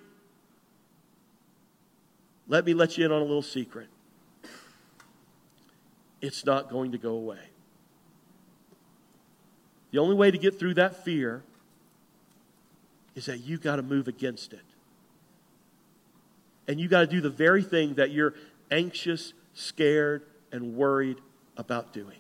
Let 2.48 2.66
me 2.66 2.74
let 2.74 2.98
you 2.98 3.04
in 3.04 3.12
on 3.12 3.22
a 3.22 3.26
little 3.26 3.42
secret. 3.42 3.90
It's 6.22 6.46
not 6.46 6.70
going 6.70 6.94
to 6.94 6.98
go 6.98 7.16
away. 7.16 7.50
The 9.92 9.98
only 9.98 10.16
way 10.16 10.32
to 10.32 10.38
get 10.38 10.58
through 10.58 10.76
that 10.76 11.04
fear 11.04 11.44
is 13.14 13.26
that 13.26 13.40
you 13.40 13.58
got 13.58 13.76
to 13.76 13.82
move 13.82 14.08
against 14.08 14.54
it. 14.54 14.64
And 16.68 16.80
you 16.80 16.88
got 16.88 17.02
to 17.02 17.08
do 17.08 17.22
the 17.22 17.30
very 17.30 17.64
thing 17.64 17.96
that 17.96 18.12
you're 18.12 18.34
anxious, 18.72 19.34
scared, 19.54 20.24
and 20.52 20.76
worried 20.76 21.18
about 21.58 21.94
doing. 21.94 22.18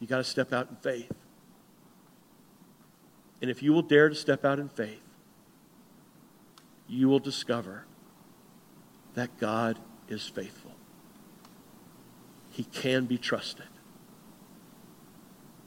You 0.00 0.06
got 0.06 0.18
to 0.18 0.24
step 0.24 0.52
out 0.52 0.68
in 0.70 0.76
faith. 0.76 1.12
And 3.40 3.50
if 3.50 3.62
you 3.62 3.72
will 3.72 3.82
dare 3.82 4.08
to 4.08 4.14
step 4.14 4.44
out 4.44 4.58
in 4.58 4.68
faith, 4.68 5.02
you 6.88 7.08
will 7.08 7.18
discover 7.18 7.84
that 9.14 9.38
God 9.38 9.78
is 10.08 10.26
faithful. 10.26 10.72
He 12.50 12.64
can 12.64 13.06
be 13.06 13.16
trusted. 13.16 13.66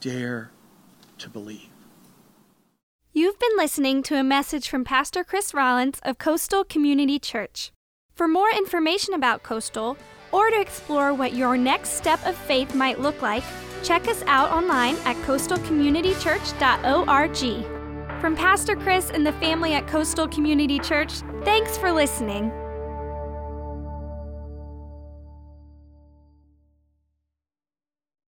Dare 0.01 0.51
to 1.19 1.29
believe. 1.29 1.72
You've 3.16 3.38
been 3.38 3.55
listening 3.57 4.01
to 4.03 4.16
a 4.16 4.24
message 4.24 4.68
from 4.68 4.84
Pastor 4.84 5.24
Chris 5.24 5.53
Rollins 5.53 5.99
of 6.01 6.18
Coastal 6.18 6.64
Community 6.64 7.20
Church. 7.20 7.72
For 8.16 8.28
more 8.28 8.49
information 8.49 9.14
about 9.14 9.43
Coastal, 9.43 9.97
or 10.32 10.49
to 10.49 10.59
explore 10.59 11.14
what 11.14 11.36
your 11.36 11.55
next 11.55 11.89
step 11.89 12.26
of 12.26 12.36
faith 12.36 12.74
might 12.74 12.99
look 12.99 13.22
like, 13.22 13.43
check 13.84 14.07
us 14.07 14.24
out 14.26 14.49
online 14.49 14.95
at 15.05 15.16
coastalcommunitychurch.org. 15.28 18.20
From 18.20 18.36
Pastor 18.36 18.76
Chris 18.76 19.11
and 19.11 19.28
the 19.28 19.34
family 19.34 19.76
at 19.76 19.86
Coastal 19.86 20.28
Community 20.28 20.80
Church, 20.80 21.14
thanks 21.43 21.78
for 21.78 21.91
listening. 21.91 22.51